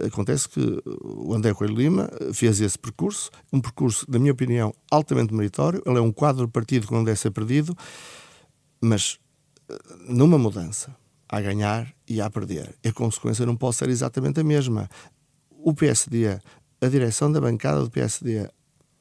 Acontece 0.06 0.48
que 0.48 0.82
o 1.02 1.34
André 1.34 1.52
Coelho 1.52 1.74
Lima 1.74 2.08
fez 2.32 2.60
esse 2.60 2.78
percurso, 2.78 3.30
um 3.52 3.60
percurso, 3.60 4.06
na 4.08 4.18
minha 4.18 4.32
opinião, 4.32 4.72
altamente 4.90 5.34
meritório. 5.34 5.82
Ele 5.84 5.98
é 5.98 6.00
um 6.00 6.12
quadro 6.12 6.46
do 6.46 6.50
partido 6.50 6.86
que 6.86 6.94
não 6.94 7.04
deve 7.04 7.18
ser 7.18 7.32
perdido, 7.32 7.76
mas 8.80 9.18
numa 10.08 10.38
mudança 10.38 10.96
a 11.30 11.40
ganhar 11.40 11.92
e 12.08 12.20
a 12.20 12.28
perder. 12.28 12.74
A 12.84 12.92
consequência 12.92 13.46
não 13.46 13.56
pode 13.56 13.76
ser 13.76 13.88
exatamente 13.88 14.40
a 14.40 14.44
mesma. 14.44 14.90
O 15.50 15.72
PSD, 15.72 16.38
a 16.80 16.88
direção 16.88 17.30
da 17.30 17.40
bancada 17.40 17.82
do 17.82 17.90
PSD, 17.90 18.48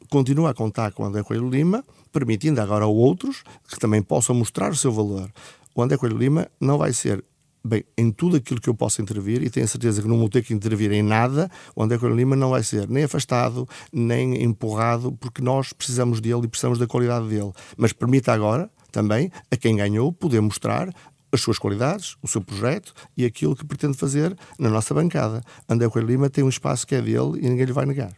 continua 0.09 0.51
a 0.51 0.53
contar 0.53 0.91
com 0.91 1.03
André 1.03 1.23
Coelho 1.23 1.49
Lima, 1.49 1.83
permitindo 2.11 2.61
agora 2.61 2.85
a 2.85 2.87
outros 2.87 3.43
que 3.67 3.79
também 3.79 4.01
possam 4.01 4.35
mostrar 4.35 4.71
o 4.71 4.75
seu 4.75 4.91
valor. 4.91 5.31
O 5.73 5.81
André 5.81 5.97
Coelho 5.97 6.17
Lima 6.17 6.47
não 6.59 6.77
vai 6.77 6.93
ser 6.93 7.23
Bem, 7.61 7.83
em 7.97 8.09
tudo 8.09 8.37
aquilo 8.37 8.61
que 8.61 8.69
eu 8.69 8.73
posso 8.73 9.01
intervir, 9.01 9.43
e 9.43 9.49
tenho 9.49 9.67
certeza 9.67 10.01
que 10.01 10.07
não 10.07 10.17
vou 10.17 10.29
ter 10.29 10.41
que 10.41 10.53
intervir 10.53 10.93
em 10.93 11.03
nada, 11.03 11.51
o 11.75 11.83
André 11.83 11.97
Coelho 11.97 12.15
Lima 12.15 12.33
não 12.33 12.51
vai 12.51 12.63
ser 12.63 12.87
nem 12.87 13.03
afastado, 13.03 13.67
nem 13.91 14.41
empurrado, 14.41 15.11
porque 15.19 15.41
nós 15.41 15.73
precisamos 15.73 16.21
dele 16.21 16.45
e 16.45 16.47
precisamos 16.47 16.79
da 16.79 16.87
qualidade 16.87 17.27
dele. 17.27 17.51
Mas 17.75 17.91
permita 17.91 18.31
agora, 18.31 18.71
também, 18.93 19.29
a 19.51 19.57
quem 19.57 19.75
ganhou, 19.75 20.11
poder 20.13 20.39
mostrar 20.39 20.89
as 21.31 21.41
suas 21.41 21.59
qualidades, 21.59 22.15
o 22.21 22.27
seu 22.27 22.41
projeto 22.41 22.93
e 23.15 23.25
aquilo 23.25 23.55
que 23.55 23.65
pretende 23.65 23.97
fazer 23.97 24.35
na 24.57 24.69
nossa 24.69 24.93
bancada. 24.93 25.41
André 25.67 25.89
Coelho 25.89 26.07
Lima 26.07 26.29
tem 26.29 26.43
um 26.43 26.49
espaço 26.49 26.85
que 26.85 26.95
é 26.95 27.01
dele 27.01 27.39
e 27.39 27.49
ninguém 27.49 27.65
lhe 27.65 27.73
vai 27.73 27.85
negar. 27.85 28.13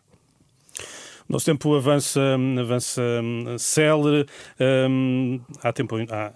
Nosso 1.28 1.46
tempo 1.46 1.74
avança, 1.76 2.20
avança 2.60 3.02
hum, 3.24 3.58
célere. 3.58 4.28
Hum, 4.60 5.40
há 5.64 5.72
tempo. 5.72 5.96
Há, 6.10 6.34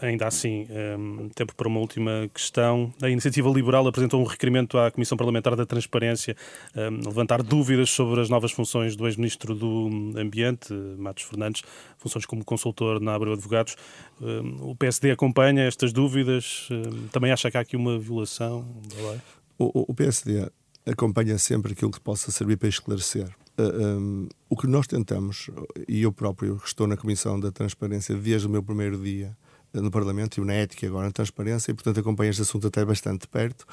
ainda 0.00 0.26
assim, 0.26 0.66
um, 0.98 1.28
tempo 1.30 1.54
para 1.54 1.68
uma 1.68 1.80
última 1.80 2.30
questão. 2.32 2.92
A 3.02 3.08
Iniciativa 3.08 3.48
Liberal 3.50 3.86
apresentou 3.86 4.20
um 4.20 4.24
requerimento 4.24 4.78
à 4.78 4.90
Comissão 4.90 5.16
Parlamentar 5.16 5.56
da 5.56 5.66
Transparência, 5.66 6.36
um, 6.76 7.08
levantar 7.08 7.42
dúvidas 7.42 7.90
sobre 7.90 8.20
as 8.20 8.28
novas 8.28 8.52
funções 8.52 8.96
do 8.96 9.06
ex-ministro 9.06 9.54
do 9.54 9.90
Ambiente, 10.16 10.72
Matos 10.98 11.24
Fernandes, 11.24 11.62
funções 11.98 12.26
como 12.26 12.44
consultor 12.44 13.00
na 13.00 13.14
Abreu 13.14 13.32
Advogados. 13.32 13.76
Um, 14.20 14.70
o 14.70 14.76
PSD 14.76 15.10
acompanha 15.10 15.64
estas 15.64 15.92
dúvidas? 15.92 16.68
Também 17.10 17.32
acha 17.32 17.50
que 17.50 17.56
há 17.56 17.60
aqui 17.60 17.76
uma 17.76 17.98
violação 17.98 18.66
da 18.88 19.10
lei? 19.10 19.20
O, 19.58 19.90
o 19.90 19.94
PSD 19.94 20.48
acompanha 20.86 21.38
sempre 21.38 21.72
aquilo 21.72 21.90
que 21.90 22.00
possa 22.00 22.30
servir 22.30 22.56
para 22.56 22.68
esclarecer. 22.68 23.28
Uh, 23.58 23.98
um, 23.98 24.28
o 24.48 24.56
que 24.56 24.66
nós 24.66 24.86
tentamos, 24.86 25.50
e 25.86 26.02
eu 26.02 26.12
próprio 26.12 26.60
estou 26.64 26.86
na 26.86 26.96
Comissão 26.96 27.38
da 27.38 27.52
Transparência 27.52 28.14
desde 28.14 28.46
o 28.46 28.50
meu 28.50 28.62
primeiro 28.62 28.98
dia, 28.98 29.36
no 29.74 29.90
Parlamento 29.90 30.40
e 30.40 30.44
na 30.44 30.54
ética, 30.54 30.86
agora 30.86 31.06
na 31.06 31.12
transparência, 31.12 31.70
e 31.70 31.74
portanto 31.74 32.00
acompanho 32.00 32.30
este 32.30 32.42
assunto 32.42 32.66
até 32.66 32.84
bastante 32.84 33.26
perto. 33.26 33.64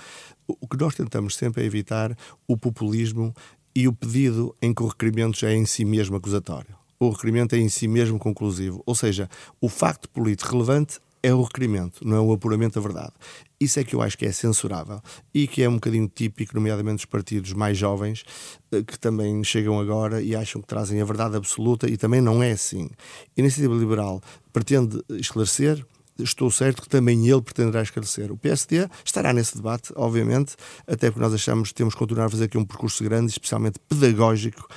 O 0.48 0.68
que 0.68 0.78
nós 0.78 0.96
tentamos 0.96 1.36
sempre 1.36 1.64
é 1.64 1.66
evitar 1.66 2.16
o 2.48 2.58
populismo 2.58 3.34
e 3.76 3.88
o 3.88 3.94
pedido 3.94 4.56
em 4.62 4.74
que 4.74 4.84
o 4.84 4.88
requerimento 4.88 5.40
já 5.40 5.50
é 5.50 5.56
em 5.56 5.66
si 5.66 5.86
mesmo 5.86 6.16
acusatório. 6.16 6.76
O 7.00 7.10
requerimento 7.10 7.54
é 7.54 7.58
em 7.58 7.70
si 7.70 7.88
mesmo 7.88 8.20
conclusivo, 8.20 8.84
ou 8.86 8.94
seja, 8.94 9.30
o 9.62 9.70
facto 9.70 10.10
político 10.10 10.52
relevante 10.52 11.00
é 11.22 11.34
o 11.34 11.42
requerimento, 11.42 12.06
não 12.08 12.18
é 12.18 12.20
o 12.20 12.32
apuramento 12.32 12.80
da 12.80 12.82
verdade. 12.82 13.14
Isso 13.60 13.80
é 13.80 13.84
que 13.84 13.94
eu 13.94 14.02
acho 14.02 14.18
que 14.18 14.26
é 14.26 14.32
censurável 14.32 15.02
e 15.34 15.48
que 15.48 15.62
é 15.62 15.70
um 15.70 15.76
bocadinho 15.76 16.08
típico, 16.08 16.56
nomeadamente 16.56 16.98
dos 16.98 17.06
partidos 17.06 17.54
mais 17.54 17.78
jovens, 17.78 18.24
eh, 18.72 18.82
que 18.84 18.98
também 18.98 19.44
chegam 19.44 19.80
agora 19.80 20.22
e 20.22 20.36
acham 20.36 20.62
que 20.62 20.68
trazem 20.68 21.02
a 21.02 21.06
verdade 21.06 21.36
absoluta 21.36 21.90
e 21.90 21.98
também 21.98 22.22
não 22.22 22.42
é 22.42 22.52
assim. 22.52 22.90
A 23.38 23.42
Iniciativa 23.42 23.76
Liberal 23.76 24.22
pretende 24.54 25.04
esclarecer, 25.10 25.86
estou 26.18 26.50
certo 26.50 26.82
que 26.82 26.90
também 26.90 27.28
ele 27.28 27.42
pretenderá 27.42 27.82
esclarecer. 27.82 28.32
O 28.32 28.38
PSD 28.38 28.88
estará 29.04 29.34
nesse 29.34 29.56
debate, 29.56 29.92
obviamente, 29.96 30.56
até 30.88 31.10
porque 31.10 31.24
nós 31.24 31.34
achamos 31.34 31.70
que 31.70 31.76
temos 31.76 31.94
que 31.94 32.00
continuar 32.00 32.26
a 32.26 32.30
fazer 32.30 32.46
aqui 32.46 32.58
um 32.58 32.66
percurso 32.66 33.04
grande, 33.04 33.32
especialmente 33.32 33.80
pedagógico, 33.88 34.68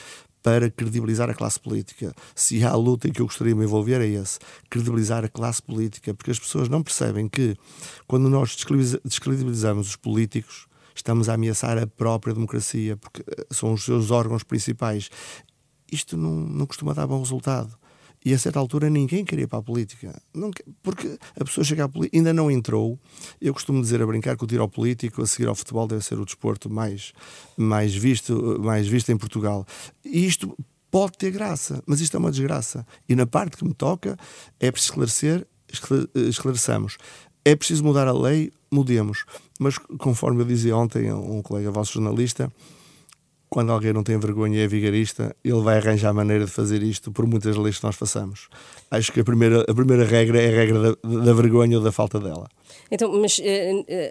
para 0.42 0.70
credibilizar 0.70 1.30
a 1.30 1.34
classe 1.34 1.58
política. 1.58 2.14
Se 2.34 2.64
há 2.64 2.74
luta 2.74 3.08
em 3.08 3.12
que 3.12 3.22
eu 3.22 3.26
gostaria 3.26 3.52
de 3.52 3.58
me 3.58 3.64
envolver 3.64 4.00
é 4.00 4.06
esse, 4.06 4.38
credibilizar 4.68 5.24
a 5.24 5.28
classe 5.28 5.62
política, 5.62 6.12
porque 6.12 6.30
as 6.30 6.38
pessoas 6.38 6.68
não 6.68 6.82
percebem 6.82 7.28
que 7.28 7.56
quando 8.06 8.28
nós 8.28 8.56
descredibilizamos 9.04 9.88
os 9.88 9.96
políticos, 9.96 10.66
estamos 10.94 11.28
a 11.28 11.34
ameaçar 11.34 11.78
a 11.78 11.86
própria 11.86 12.34
democracia, 12.34 12.96
porque 12.96 13.22
eh, 13.26 13.46
são 13.50 13.72
os 13.72 13.84
seus 13.84 14.10
órgãos 14.10 14.42
principais. 14.42 15.10
Isto 15.90 16.16
não, 16.16 16.32
não 16.32 16.66
costuma 16.66 16.92
dar 16.92 17.06
bom 17.06 17.20
resultado. 17.20 17.78
E 18.24 18.32
a 18.32 18.38
certa 18.38 18.58
altura 18.58 18.88
ninguém 18.88 19.24
queria 19.24 19.44
ir 19.44 19.46
para 19.48 19.58
a 19.58 19.62
política. 19.62 20.20
Não, 20.32 20.50
porque 20.82 21.18
a 21.38 21.44
pessoa 21.44 21.64
chega 21.64 21.84
à 21.84 21.88
política, 21.88 22.16
ainda 22.16 22.32
não 22.32 22.50
entrou. 22.50 22.98
Eu 23.40 23.52
costumo 23.52 23.80
dizer 23.80 24.00
a 24.00 24.06
brincar 24.06 24.36
que 24.36 24.44
o 24.44 24.46
tiro 24.46 24.62
ao 24.62 24.68
político, 24.68 25.22
a 25.22 25.26
seguir 25.26 25.48
ao 25.48 25.54
futebol, 25.54 25.86
deve 25.86 26.04
ser 26.04 26.18
o 26.18 26.24
desporto 26.24 26.70
mais, 26.70 27.12
mais, 27.56 27.94
visto, 27.94 28.60
mais 28.60 28.86
visto 28.86 29.10
em 29.10 29.16
Portugal. 29.16 29.66
E 30.04 30.24
isto 30.24 30.56
pode 30.90 31.16
ter 31.18 31.30
graça, 31.30 31.82
mas 31.86 32.00
isto 32.00 32.16
é 32.16 32.20
uma 32.20 32.30
desgraça. 32.30 32.86
E 33.08 33.16
na 33.16 33.26
parte 33.26 33.56
que 33.56 33.64
me 33.64 33.74
toca 33.74 34.16
é 34.60 34.70
preciso 34.70 34.92
esclarecer, 34.92 35.46
esclareçamos. 36.14 36.98
É 37.44 37.56
preciso 37.56 37.82
mudar 37.82 38.06
a 38.06 38.12
lei, 38.12 38.52
mudemos. 38.70 39.24
Mas 39.58 39.78
conforme 39.78 40.42
eu 40.42 40.46
dizia 40.46 40.76
ontem 40.76 41.08
a 41.08 41.16
um 41.16 41.42
colega 41.42 41.70
vosso 41.70 41.94
jornalista, 41.94 42.52
quando 43.52 43.70
alguém 43.70 43.92
não 43.92 44.02
tem 44.02 44.18
vergonha 44.18 44.60
e 44.60 44.62
é 44.62 44.66
vigarista, 44.66 45.36
ele 45.44 45.60
vai 45.60 45.76
arranjar 45.76 46.08
a 46.08 46.14
maneira 46.14 46.46
de 46.46 46.50
fazer 46.50 46.82
isto 46.82 47.12
por 47.12 47.26
muitas 47.26 47.54
leis 47.54 47.76
que 47.76 47.84
nós 47.84 47.96
façamos. 47.96 48.48
Acho 48.90 49.12
que 49.12 49.20
a 49.20 49.24
primeira, 49.24 49.60
a 49.68 49.74
primeira 49.74 50.06
regra 50.06 50.40
é 50.40 50.48
a 50.48 50.56
regra 50.56 50.80
da, 50.80 51.24
da 51.24 51.32
vergonha 51.34 51.76
ou 51.76 51.84
da 51.84 51.92
falta 51.92 52.18
dela. 52.18 52.48
Então, 52.90 53.12
mas 53.20 53.38
uh, 53.38 53.42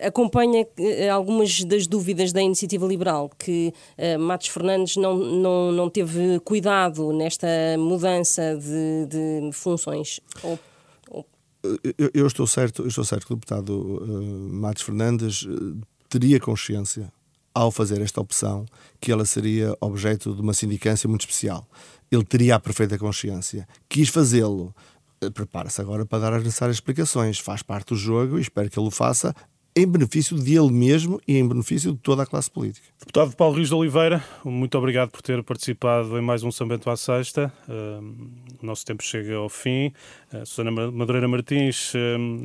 acompanha 0.05 0.61
uh, 0.61 1.11
algumas 1.11 1.63
das 1.63 1.87
dúvidas 1.87 2.31
da 2.31 2.39
iniciativa 2.39 2.85
liberal, 2.85 3.31
que 3.39 3.73
uh, 3.97 4.19
Matos 4.19 4.49
Fernandes 4.49 4.95
não, 4.97 5.17
não, 5.17 5.71
não 5.71 5.89
teve 5.89 6.39
cuidado 6.41 7.11
nesta 7.11 7.47
mudança 7.79 8.55
de, 8.55 9.07
de 9.07 9.51
funções? 9.53 10.19
Ou. 10.43 10.59
Eu, 11.97 12.11
eu, 12.13 12.27
estou 12.27 12.45
certo, 12.45 12.83
eu 12.83 12.89
estou 12.89 13.03
certo 13.03 13.25
que 13.25 13.33
o 13.33 13.35
deputado 13.35 14.03
Matos 14.51 14.83
Fernandes 14.83 15.47
teria 16.09 16.39
consciência 16.39 17.11
ao 17.53 17.71
fazer 17.71 18.01
esta 18.01 18.21
opção, 18.21 18.65
que 18.99 19.11
ela 19.11 19.25
seria 19.25 19.75
objeto 19.81 20.33
de 20.33 20.41
uma 20.41 20.53
sindicância 20.53 21.07
muito 21.07 21.21
especial. 21.21 21.67
Ele 22.11 22.23
teria 22.23 22.55
a 22.55 22.59
perfeita 22.59 22.97
consciência. 22.97 23.67
Quis 23.87 24.09
fazê-lo. 24.09 24.73
Eh, 25.21 25.29
prepara-se 25.29 25.79
agora 25.79 26.05
para 26.05 26.19
dar 26.19 26.33
as 26.33 26.43
necessárias 26.43 26.77
explicações. 26.77 27.39
Faz 27.39 27.61
parte 27.61 27.89
do 27.89 27.95
jogo 27.95 28.37
e 28.37 28.41
espero 28.41 28.69
que 28.69 28.79
ele 28.79 28.87
o 28.87 28.91
faça 28.91 29.35
em 29.75 29.87
benefício 29.87 30.37
de 30.37 30.57
ele 30.57 30.71
mesmo 30.71 31.21
e 31.27 31.37
em 31.37 31.47
benefício 31.47 31.93
de 31.93 31.97
toda 31.99 32.23
a 32.23 32.25
classe 32.25 32.51
política. 32.51 32.85
Deputado 32.99 33.35
Paulo 33.35 33.55
Rios 33.55 33.69
de 33.69 33.75
Oliveira, 33.75 34.23
muito 34.43 34.77
obrigado 34.77 35.09
por 35.11 35.21
ter 35.21 35.41
participado 35.43 36.17
em 36.17 36.21
mais 36.21 36.43
um 36.43 36.51
São 36.51 36.67
Bento 36.67 36.89
à 36.89 36.97
Sexta. 36.97 37.53
o 38.61 38.65
nosso 38.65 38.85
tempo 38.85 39.01
chega 39.03 39.35
ao 39.35 39.47
fim. 39.49 39.93
Uh, 40.33 40.45
Susana 40.45 40.71
Madureira 40.71 41.27
Martins, 41.27 41.93
uh, 41.93 41.97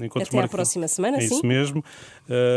encontro 0.05 0.29
Até 0.29 0.41
à 0.41 0.49
próxima 0.49 0.87
semana, 0.89 1.17
é 1.19 1.21
sim. 1.21 1.35
isso 1.35 1.47
mesmo. 1.47 1.85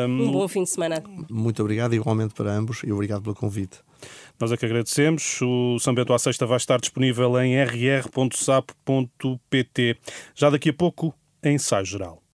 um 0.07 0.31
bom 0.31 0.47
fim 0.47 0.63
de 0.63 0.69
semana. 0.69 1.03
Muito 1.29 1.61
obrigado, 1.61 1.93
igualmente 1.93 2.33
para 2.33 2.51
ambos, 2.51 2.81
e 2.83 2.91
obrigado 2.91 3.23
pelo 3.23 3.35
convite. 3.35 3.79
Nós 4.39 4.51
é 4.51 4.57
que 4.57 4.65
agradecemos. 4.65 5.41
O 5.41 5.77
São 5.79 5.93
Bento 5.93 6.13
à 6.13 6.19
Sexta 6.19 6.45
vai 6.45 6.57
estar 6.57 6.79
disponível 6.79 7.39
em 7.41 7.55
rr.sapo.pt. 7.61 8.77
Já 10.35 10.49
daqui 10.49 10.69
a 10.69 10.73
pouco, 10.73 11.13
ensaio 11.43 11.85
geral. 11.85 12.21